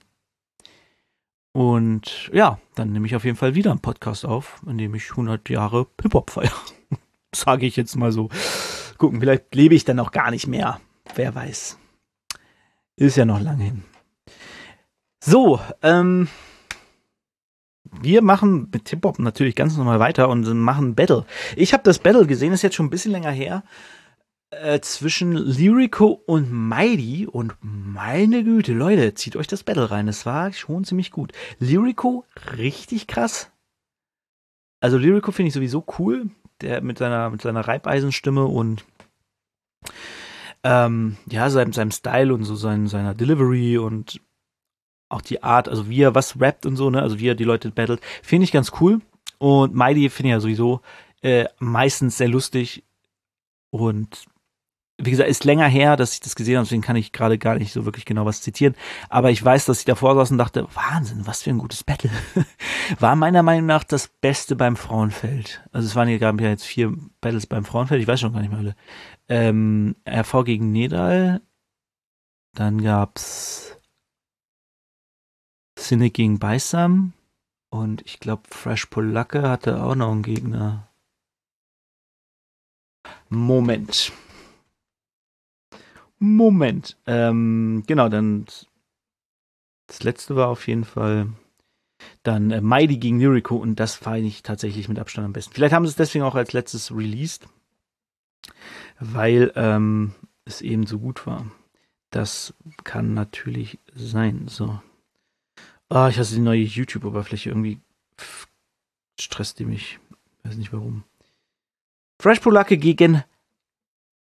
Und 1.51 2.29
ja, 2.31 2.57
dann 2.75 2.93
nehme 2.93 3.05
ich 3.05 3.17
auf 3.17 3.25
jeden 3.25 3.35
Fall 3.35 3.55
wieder 3.55 3.71
einen 3.71 3.81
Podcast 3.81 4.25
auf, 4.25 4.61
in 4.65 4.77
dem 4.77 4.95
ich 4.95 5.09
100 5.11 5.49
Jahre 5.49 5.87
Hip-Hop 6.01 6.29
feiere. 6.29 6.55
Sage 7.35 7.65
ich 7.65 7.75
jetzt 7.75 7.95
mal 7.95 8.11
so. 8.11 8.29
Gucken, 8.97 9.19
vielleicht 9.19 9.53
lebe 9.55 9.75
ich 9.75 9.85
dann 9.85 9.99
auch 9.99 10.11
gar 10.11 10.31
nicht 10.31 10.47
mehr. 10.47 10.79
Wer 11.15 11.33
weiß. 11.35 11.77
Ist 12.97 13.15
ja 13.17 13.25
noch 13.25 13.39
lange 13.41 13.63
hin. 13.63 13.83
So, 15.23 15.59
ähm, 15.81 16.27
wir 18.01 18.21
machen 18.21 18.69
mit 18.71 18.89
Hip-Hop 18.89 19.19
natürlich 19.19 19.55
ganz 19.55 19.75
normal 19.77 19.99
weiter 19.99 20.29
und 20.29 20.45
machen 20.57 20.95
Battle. 20.95 21.25
Ich 21.55 21.73
habe 21.73 21.83
das 21.83 21.99
Battle 21.99 22.27
gesehen, 22.27 22.53
ist 22.53 22.61
jetzt 22.61 22.75
schon 22.75 22.87
ein 22.87 22.91
bisschen 22.91 23.11
länger 23.11 23.31
her. 23.31 23.63
äh, 24.51 24.79
zwischen 24.81 25.33
Lyrico 25.33 26.07
und 26.25 26.51
Mighty 26.51 27.27
und 27.27 27.55
meine 27.61 28.43
Güte, 28.43 28.73
Leute, 28.73 29.13
zieht 29.13 29.35
euch 29.35 29.47
das 29.47 29.63
Battle 29.63 29.91
rein. 29.91 30.07
Das 30.07 30.25
war 30.25 30.51
schon 30.53 30.83
ziemlich 30.83 31.11
gut. 31.11 31.33
Lyrico, 31.59 32.25
richtig 32.57 33.07
krass. 33.07 33.51
Also 34.81 34.97
Lyrico 34.97 35.31
finde 35.31 35.49
ich 35.49 35.53
sowieso 35.53 35.85
cool. 35.99 36.29
Der 36.61 36.81
mit 36.81 36.97
seiner, 36.97 37.29
mit 37.29 37.41
seiner 37.41 37.67
Reibeisenstimme 37.67 38.45
und 38.45 38.85
ähm, 40.63 41.17
ja, 41.29 41.49
seinem, 41.49 41.73
seinem 41.73 41.91
Style 41.91 42.33
und 42.33 42.43
so 42.43 42.55
sein, 42.55 42.87
seiner 42.87 43.13
Delivery 43.13 43.77
und 43.77 44.19
auch 45.09 45.21
die 45.21 45.41
Art, 45.41 45.69
also 45.69 45.89
wie 45.89 46.01
er 46.01 46.15
was 46.15 46.39
rappt 46.39 46.65
und 46.65 46.75
so, 46.75 46.89
ne, 46.89 47.01
also 47.01 47.19
wie 47.19 47.27
er 47.27 47.35
die 47.35 47.43
Leute 47.45 47.71
battelt, 47.71 48.01
finde 48.21 48.43
ich 48.43 48.51
ganz 48.51 48.71
cool. 48.79 49.01
Und 49.37 49.73
Mighty 49.73 50.09
finde 50.09 50.29
ich 50.29 50.33
ja 50.33 50.39
sowieso 50.39 50.81
äh, 51.21 51.45
meistens 51.59 52.17
sehr 52.17 52.27
lustig 52.27 52.83
und 53.71 54.25
wie 55.01 55.11
gesagt, 55.11 55.29
ist 55.29 55.45
länger 55.45 55.67
her, 55.67 55.95
dass 55.95 56.13
ich 56.13 56.19
das 56.19 56.35
gesehen 56.35 56.57
habe, 56.57 56.65
deswegen 56.65 56.81
kann 56.81 56.97
ich 56.97 57.13
gerade 57.13 57.37
gar 57.37 57.55
nicht 57.55 57.71
so 57.71 57.85
wirklich 57.85 58.05
genau 58.05 58.25
was 58.25 58.41
zitieren. 58.41 58.75
Aber 59.07 59.31
ich 59.31 59.43
weiß, 59.43 59.65
dass 59.65 59.79
ich 59.79 59.85
davor 59.85 60.15
saß 60.15 60.31
und 60.31 60.37
dachte, 60.37 60.67
Wahnsinn, 60.73 61.25
was 61.25 61.43
für 61.43 61.51
ein 61.51 61.57
gutes 61.57 61.83
Battle. 61.83 62.11
War 62.99 63.15
meiner 63.15 63.41
Meinung 63.41 63.65
nach 63.65 63.85
das 63.85 64.09
Beste 64.09 64.55
beim 64.55 64.75
Frauenfeld. 64.75 65.63
Also 65.71 65.87
es 65.87 65.95
waren 65.95 66.09
hier, 66.09 66.19
gab 66.19 66.39
ja 66.41 66.49
jetzt 66.49 66.65
vier 66.65 66.93
Battles 67.21 67.47
beim 67.47 67.63
Frauenfeld, 67.63 68.01
ich 68.01 68.07
weiß 68.07 68.19
schon 68.19 68.33
gar 68.33 68.41
nicht 68.41 68.49
mehr 68.51 68.59
alle. 68.59 68.75
Ähm, 69.29 69.95
RV 70.07 70.43
gegen 70.43 70.71
Nedal, 70.71 71.41
dann 72.53 72.81
gab's 72.81 73.77
Cynic 75.77 76.13
gegen 76.13 76.39
Beisam 76.39 77.13
und 77.69 78.01
ich 78.05 78.19
glaube 78.19 78.43
Fresh 78.49 78.87
Polacke 78.87 79.43
hatte 79.47 79.81
auch 79.81 79.95
noch 79.95 80.11
einen 80.11 80.23
Gegner. 80.23 80.89
Moment. 83.29 84.11
Moment. 86.19 86.97
Ähm, 87.07 87.83
genau, 87.87 88.09
dann 88.09 88.45
das 89.89 90.03
letzte 90.03 90.35
war 90.35 90.49
auf 90.49 90.67
jeden 90.67 90.83
Fall 90.83 91.29
dann 92.23 92.51
äh, 92.51 92.61
Mighty 92.61 92.97
gegen 92.97 93.19
Lyrico 93.19 93.55
und 93.55 93.79
das 93.79 93.95
fand 93.95 94.23
ich 94.23 94.43
tatsächlich 94.43 94.87
mit 94.87 94.99
Abstand 94.99 95.25
am 95.25 95.33
besten. 95.33 95.53
Vielleicht 95.53 95.73
haben 95.73 95.85
sie 95.85 95.91
es 95.91 95.95
deswegen 95.95 96.23
auch 96.23 96.35
als 96.35 96.53
letztes 96.53 96.91
released, 96.91 97.47
weil 98.99 99.51
ähm, 99.55 100.13
es 100.45 100.61
eben 100.61 100.85
so 100.85 100.99
gut 100.99 101.25
war. 101.25 101.49
Das 102.11 102.53
kann 102.83 103.13
natürlich 103.13 103.79
sein. 103.95 104.47
So. 104.47 104.79
Ah, 105.89 106.09
ich 106.09 106.19
hasse 106.19 106.35
die 106.35 106.41
neue 106.41 106.61
YouTube-Oberfläche. 106.61 107.49
Irgendwie 107.49 107.79
stresst 109.19 109.59
die 109.59 109.65
mich. 109.65 109.99
Weiß 110.43 110.55
nicht 110.55 110.73
warum. 110.73 111.03
Fresh 112.21 112.39
Polacke 112.39 112.77
gegen 112.77 113.23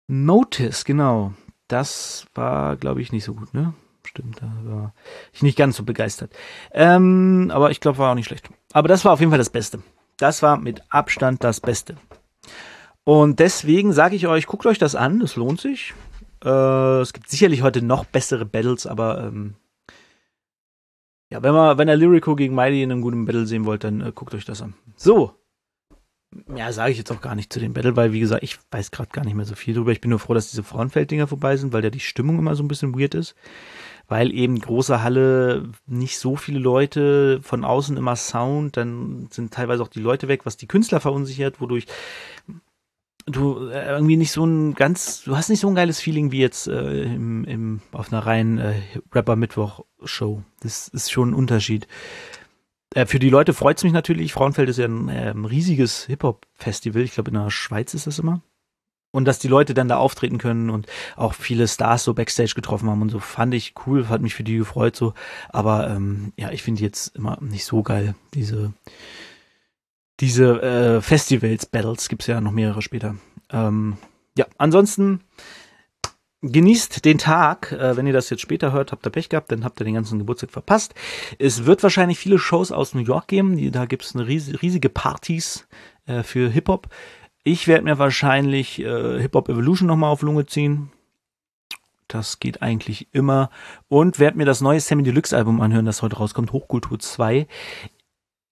Notice, 0.09 0.85
genau 0.85 1.33
das 1.69 2.27
war, 2.35 2.77
glaube 2.77 3.01
ich, 3.01 3.13
nicht 3.13 3.25
so 3.25 3.35
gut, 3.35 3.55
ne? 3.55 3.75
Stimmt, 4.07 4.41
da 4.43 4.53
war 4.65 4.95
ich 5.33 5.43
nicht 5.43 5.57
ganz 5.57 5.77
so 5.77 5.83
begeistert. 5.83 6.31
Ähm, 6.73 7.51
aber 7.53 7.71
ich 7.71 7.81
glaube, 7.81 7.99
war 7.99 8.11
auch 8.11 8.15
nicht 8.15 8.27
schlecht. 8.27 8.49
Aber 8.73 8.87
das 8.87 9.05
war 9.05 9.13
auf 9.13 9.21
jeden 9.21 9.31
Fall 9.31 9.39
das 9.39 9.51
Beste. 9.51 9.83
Das 10.19 10.43
war 10.43 10.59
mit 10.59 10.83
Abstand 10.91 11.43
das 11.43 11.61
Beste. 11.61 11.97
Und 13.05 13.41
deswegen 13.41 13.93
sage 13.93 14.17
ich 14.17 14.27
euch, 14.27 14.47
guckt 14.47 14.67
euch 14.67 14.79
das 14.79 14.95
an, 14.95 15.21
das 15.21 15.37
lohnt 15.37 15.61
sich. 15.61 15.95
Äh, 16.45 17.01
es 17.01 17.13
gibt 17.13 17.29
sicherlich 17.29 17.63
heute 17.63 17.83
noch 17.83 18.05
bessere 18.05 18.45
Battles, 18.45 18.87
aber 18.87 19.25
ähm, 19.25 19.55
ja, 21.31 21.43
wenn 21.43 21.55
man, 21.55 21.79
wenn 21.79 21.89
ihr 21.89 21.97
Lyrico 21.97 22.37
gegen 22.37 22.55
Mighty 22.55 22.83
in 22.83 22.93
einem 22.93 23.01
guten 23.01 23.25
Battle 23.25 23.47
sehen 23.47 23.65
wollt, 23.65 23.85
dann 23.85 24.01
äh, 24.01 24.13
guckt 24.15 24.35
euch 24.35 24.45
das 24.45 24.63
an. 24.63 24.75
So, 24.97 25.35
ja, 26.55 26.73
sage 26.73 26.93
ich 26.93 26.99
jetzt 26.99 27.13
auch 27.13 27.21
gar 27.21 27.35
nicht 27.35 27.53
zu 27.53 27.61
dem 27.61 27.73
Battle, 27.73 27.97
weil 27.97 28.13
wie 28.13 28.21
gesagt, 28.21 28.43
ich 28.43 28.59
weiß 28.71 28.91
gerade 28.91 29.11
gar 29.11 29.25
nicht 29.25 29.35
mehr 29.35 29.45
so 29.45 29.55
viel 29.55 29.75
drüber. 29.75 29.93
Ich 29.93 30.01
bin 30.01 30.11
nur 30.11 30.19
froh, 30.19 30.35
dass 30.35 30.51
diese 30.51 30.63
Frauenfelddinger 30.63 31.27
vorbei 31.27 31.57
sind, 31.57 31.73
weil 31.73 31.85
ja 31.85 31.91
die 31.91 32.01
Stimmung 32.01 32.39
immer 32.39 32.57
so 32.57 32.63
ein 32.63 32.69
bisschen 32.69 32.99
weird 32.99 33.15
ist. 33.15 33.35
Weil 34.07 34.33
eben 34.33 34.59
große 34.59 35.03
Halle, 35.03 35.71
nicht 35.87 36.19
so 36.19 36.37
viele 36.37 36.59
Leute, 36.59 37.41
von 37.43 37.65
außen 37.65 37.97
immer 37.97 38.17
Sound, 38.17 38.77
dann 38.77 39.29
sind 39.31 39.55
teilweise 39.55 39.83
auch 39.83 39.89
die 39.89 40.01
Leute 40.01 40.29
weg, 40.29 40.45
was 40.45 40.59
die 40.59 40.67
Künstler 40.67 41.01
verunsichert, 41.01 41.61
wodurch 41.61 41.87
du 43.27 43.69
äh, 43.69 43.89
irgendwie 43.89 44.17
nicht 44.17 44.33
so 44.33 44.45
ein 44.45 44.75
ganz, 44.75 45.23
du 45.25 45.37
hast 45.37 45.49
nicht 45.49 45.61
so 45.61 45.69
ein 45.69 45.75
geiles 45.75 46.01
Feeling 46.01 46.31
wie 46.33 46.41
jetzt 46.41 46.69
äh, 46.69 47.05
im, 47.05 47.45
im, 47.45 47.81
auf 47.93 48.13
einer 48.13 48.27
reinen 48.27 48.59
äh, 48.59 48.75
Rapper-Mittwoch-Show. 49.13 50.43
Das 50.61 50.89
ist 50.89 51.11
schon 51.11 51.31
ein 51.31 51.35
Unterschied. 51.35 51.89
Äh, 52.95 53.07
für 53.07 53.19
die 53.19 53.29
Leute 53.29 53.53
freut 53.53 53.77
es 53.77 53.85
mich 53.85 53.93
natürlich. 53.93 54.33
Frauenfeld 54.33 54.69
ist 54.69 54.79
ja 54.79 54.87
ein 54.87 55.11
ähm, 55.13 55.45
riesiges 55.45 56.07
Hip-Hop-Festival. 56.07 57.03
Ich 57.03 57.13
glaube, 57.13 57.31
in 57.31 57.35
der 57.37 57.51
Schweiz 57.51 57.93
ist 57.93 58.07
das 58.07 58.19
immer. 58.19 58.41
Und 59.11 59.27
dass 59.27 59.39
die 59.39 59.49
Leute 59.49 59.75
dann 59.75 59.89
da 59.89 59.97
auftreten 59.99 60.39
können 60.39 60.71
und 60.71 60.87
auch 61.15 61.35
viele 61.35 61.69
Stars 61.69 62.03
so 62.03 62.15
Backstage 62.15 62.55
getroffen 62.57 62.91
haben 62.91 63.03
und 63.03 63.11
so, 63.11 63.21
fand 63.21 63.55
ich 63.55 63.75
cool, 63.87 64.09
hat 64.09 64.23
mich 64.23 64.35
für 64.35 64.43
die 64.43 64.57
gefreut 64.57 64.97
so. 64.97 65.15
Aber 65.51 65.89
ähm, 65.89 66.33
ja, 66.37 66.51
ich 66.51 66.63
finde 66.63 66.83
jetzt 66.83 67.15
immer 67.15 67.39
nicht 67.41 67.65
so 67.65 67.85
geil, 67.85 68.17
diese, 68.33 68.73
diese 70.19 70.63
äh, 70.63 71.01
Festivals, 71.01 71.67
Battles, 71.67 72.09
gibt's 72.09 72.27
ja 72.27 72.41
noch 72.41 72.51
mehrere 72.51 72.83
später. 72.83 73.15
Ähm, 73.53 73.99
ja, 74.37 74.47
ansonsten 74.59 75.21
Genießt 76.47 77.07
den 77.07 77.17
Tag. 77.17 77.73
Äh, 77.73 77.97
wenn 77.97 78.07
ihr 78.07 78.13
das 78.13 78.29
jetzt 78.29 78.43
später 78.43 78.73
hört, 78.73 78.93
habt 78.93 79.07
ihr 79.07 79.11
Pech 79.11 79.31
gehabt, 79.31 79.51
dann 79.51 79.65
habt 79.65 79.81
ihr 79.81 79.85
den 79.85 79.95
ganzen 79.95 80.19
Geburtstag 80.19 80.51
verpasst. 80.51 80.95
Es 81.39 81.65
wird 81.65 81.83
wahrscheinlich 81.83 82.19
viele 82.19 82.39
Shows 82.39 82.71
aus 82.71 82.95
New 82.95 83.01
York 83.01 83.29
geben. 83.29 83.73
Da 83.73 83.87
gibt 83.87 84.05
es 84.05 84.15
riesige 84.15 84.91
Partys 84.91 85.67
äh, 86.07 86.23
für 86.23 86.51
Hip-Hop. 86.51 86.89
Ich 87.45 87.67
werde 87.67 87.85
mir 87.85 87.99
wahrscheinlich 87.99 88.79
äh, 88.81 89.21
Hip-Hop 89.21 89.49
Evolution 89.49 89.89
nochmal 89.89 90.11
auf 90.11 90.21
Lunge 90.21 90.45
ziehen. 90.45 90.91
Das 92.09 92.41
geht 92.41 92.61
eigentlich 92.61 93.09
immer. 93.13 93.49
Und 93.89 94.19
werde 94.19 94.37
mir 94.37 94.45
das 94.45 94.61
neue 94.61 94.81
Sammy 94.81 95.03
Deluxe 95.03 95.35
Album 95.35 95.63
anhören, 95.63 95.87
das 95.87 96.03
heute 96.03 96.17
rauskommt, 96.17 96.53
Hochkultur 96.53 96.99
2 96.99 97.47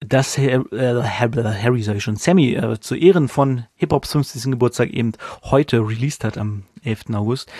dass 0.05 0.39
äh, 0.39 0.61
Harry, 0.71 1.83
sage 1.83 1.99
ich 1.99 2.05
schon, 2.05 2.17
Sammy 2.17 2.55
äh, 2.55 2.81
zu 2.81 2.95
Ehren 2.95 3.29
von 3.29 3.67
Hip-Hops 3.75 4.13
50. 4.13 4.51
Geburtstag 4.51 4.91
eben 4.91 5.13
heute 5.45 5.79
released 5.79 6.25
hat 6.25 6.39
am 6.39 6.65
11. 6.83 7.11
August. 7.15 7.51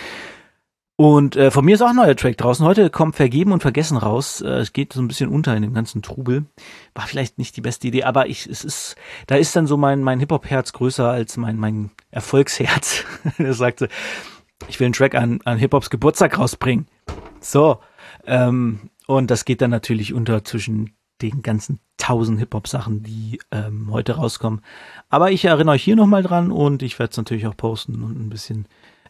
Und 0.95 1.35
äh, 1.35 1.49
von 1.49 1.65
mir 1.65 1.73
ist 1.75 1.81
auch 1.81 1.89
ein 1.89 1.95
neuer 1.95 2.15
Track 2.15 2.37
draußen. 2.37 2.65
Heute 2.65 2.89
kommt 2.91 3.15
Vergeben 3.15 3.51
und 3.51 3.61
Vergessen 3.61 3.97
raus. 3.97 4.41
Äh, 4.41 4.59
es 4.59 4.73
geht 4.73 4.93
so 4.93 5.01
ein 5.01 5.07
bisschen 5.07 5.29
unter 5.29 5.55
in 5.55 5.63
dem 5.63 5.73
ganzen 5.73 6.03
Trubel. 6.03 6.45
War 6.93 7.07
vielleicht 7.07 7.39
nicht 7.39 7.57
die 7.57 7.61
beste 7.61 7.87
Idee, 7.87 8.03
aber 8.03 8.27
ich, 8.27 8.45
es 8.45 8.63
ist, 8.63 8.95
da 9.25 9.35
ist 9.35 9.55
dann 9.55 9.65
so 9.65 9.75
mein, 9.75 10.03
mein 10.03 10.19
Hip-Hop-Herz 10.19 10.71
größer 10.73 11.09
als 11.09 11.35
mein, 11.37 11.57
mein 11.57 11.89
Erfolgsherz. 12.11 13.05
er 13.39 13.53
sagte, 13.53 13.89
ich 14.67 14.79
will 14.79 14.85
einen 14.85 14.93
Track 14.93 15.15
an, 15.15 15.39
an 15.45 15.57
Hip-Hops 15.57 15.89
Geburtstag 15.89 16.37
rausbringen. 16.37 16.87
So. 17.39 17.79
Ähm, 18.27 18.91
und 19.07 19.31
das 19.31 19.45
geht 19.45 19.61
dann 19.61 19.71
natürlich 19.71 20.13
unter 20.13 20.43
zwischen 20.43 20.95
den 21.21 21.41
ganzen 21.41 21.79
tausend 22.03 22.37
Hip-Hop-Sachen, 22.39 23.01
die 23.01 23.39
ähm, 23.51 23.89
heute 23.89 24.15
rauskommen. 24.15 24.61
Aber 25.09 25.31
ich 25.31 25.45
erinnere 25.45 25.75
euch 25.75 25.83
hier 25.83 25.95
nochmal 25.95 26.21
dran 26.21 26.51
und 26.51 26.83
ich 26.83 26.99
werde 26.99 27.11
es 27.11 27.17
natürlich 27.17 27.47
auch 27.47 27.55
posten 27.55 28.03
und 28.03 28.19
ein 28.19 28.29
bisschen, 28.29 28.67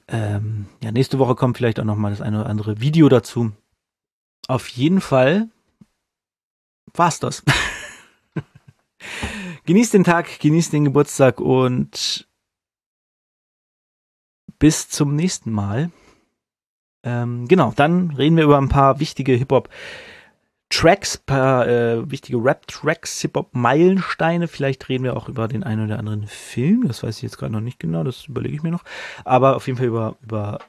ähm, 0.07 0.67
ja, 0.83 0.91
nächste 0.91 1.17
Woche 1.17 1.33
kommt 1.33 1.57
vielleicht 1.57 1.79
auch 1.79 1.85
nochmal 1.85 2.11
das 2.11 2.21
eine 2.21 2.41
oder 2.41 2.49
andere 2.49 2.81
Video 2.81 3.09
dazu. 3.09 3.51
Auf 4.47 4.67
jeden 4.67 5.01
Fall 5.01 5.49
war's 6.93 7.19
das. 7.19 7.43
genießt 9.65 9.95
den 9.95 10.03
Tag, 10.03 10.39
genießt 10.39 10.71
den 10.71 10.85
Geburtstag 10.85 11.41
und 11.41 12.27
bis 14.59 14.87
zum 14.87 15.15
nächsten 15.15 15.51
Mal. 15.51 15.89
Ähm, 17.03 17.47
genau, 17.47 17.73
dann 17.75 18.11
reden 18.11 18.37
wir 18.37 18.43
über 18.43 18.59
ein 18.59 18.69
paar 18.69 18.99
wichtige 18.99 19.33
Hip-Hop- 19.33 19.69
Tracks, 20.73 21.17
paar 21.19 21.67
äh, 21.67 22.09
wichtige 22.09 22.43
Rap-Tracks, 22.43 23.21
Hip-Hop-Meilensteine. 23.21 24.47
Vielleicht 24.47 24.89
reden 24.89 25.03
wir 25.03 25.15
auch 25.15 25.29
über 25.29 25.47
den 25.47 25.63
einen 25.63 25.85
oder 25.85 25.99
anderen 25.99 26.25
Film. 26.25 26.87
Das 26.87 27.03
weiß 27.03 27.17
ich 27.17 27.21
jetzt 27.21 27.37
gerade 27.37 27.53
noch 27.53 27.61
nicht 27.61 27.79
genau, 27.79 28.03
das 28.03 28.25
überlege 28.25 28.55
ich 28.55 28.63
mir 28.63 28.71
noch. 28.71 28.83
Aber 29.23 29.55
auf 29.55 29.67
jeden 29.67 29.77
Fall 29.77 29.85
über, 29.85 30.17
über 30.23 30.59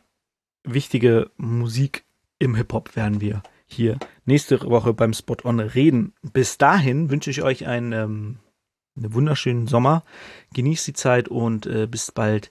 wichtige 0.63 1.31
Musik 1.39 2.05
im 2.39 2.55
Hip-Hop 2.55 2.97
werden 2.97 3.23
wir 3.23 3.43
hier 3.65 3.99
nächste 4.27 4.61
Woche 4.61 4.93
beim 4.93 5.15
Spot 5.15 5.39
On 5.43 5.59
reden. 5.59 6.13
Bis 6.23 6.59
dahin 6.59 7.09
wünsche 7.09 7.31
ich 7.31 7.43
euch 7.43 7.67
einen, 7.67 7.93
ähm, 7.93 8.37
einen 8.97 9.15
wunderschönen 9.15 9.67
Sommer. 9.67 10.05
Genießt 10.53 10.87
die 10.87 10.93
Zeit 10.93 11.29
und 11.29 11.65
äh, 11.65 11.87
bis 11.87 12.13
bald. 12.13 12.51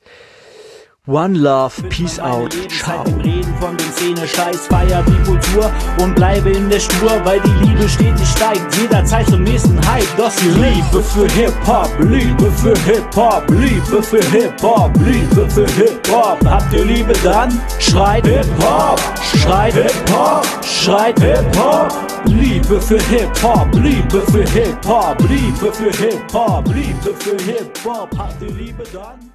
One 1.05 1.35
Love, 1.35 1.83
Peace 1.89 2.17
out, 2.17 2.55
ciao. 2.69 3.03
Reden 3.03 3.53
von 3.59 3.75
den 3.75 3.91
Szene, 3.91 4.25
Scheiß, 4.25 4.67
feier 4.67 5.03
die 5.03 5.21
Kultur 5.29 5.69
und 6.01 6.15
bleibe 6.15 6.49
in 6.51 6.69
der 6.69 6.79
Spur, 6.79 7.19
weil 7.25 7.41
die 7.41 7.65
Liebe 7.65 7.89
stetig 7.89 8.25
steigt, 8.25 8.73
jederzeit 8.77 9.27
zum 9.27 9.43
nächsten 9.43 9.77
Hype. 9.85 10.07
Das 10.15 10.33
die 10.37 10.47
Liebe 10.47 11.03
für 11.03 11.27
Hip-Hop, 11.33 11.89
Liebe 11.99 12.49
für 12.53 12.73
Hip-Hop, 12.85 13.43
Liebe 13.49 14.01
für 14.01 14.23
Hip-Hop, 14.31 14.93
Liebe 14.99 15.49
für 15.49 15.67
Hip-Hop. 15.71 16.39
Habt 16.45 16.73
ihr 16.73 16.85
Liebe 16.85 17.11
dann? 17.21 17.51
Schreit 17.79 18.25
Hip-Hop, 18.25 19.01
schreit 19.41 19.73
Hip-Hop, 19.73 20.47
schreit 20.63 21.19
Hip-Hop. 21.19 21.91
Liebe 22.27 22.79
für 22.79 23.01
Hip-Hop, 23.09 23.67
Liebe 23.73 24.21
für 24.31 24.49
Hip-Hop, 24.51 25.17
Liebe 25.27 25.73
für 25.73 25.91
Hip-Hop, 25.91 26.65
Liebe 26.73 27.13
für 27.19 27.37
Hip-Hop. 27.43 28.09
Habt 28.17 28.41
ihr 28.41 28.51
Liebe 28.51 28.83
dann? 28.93 29.32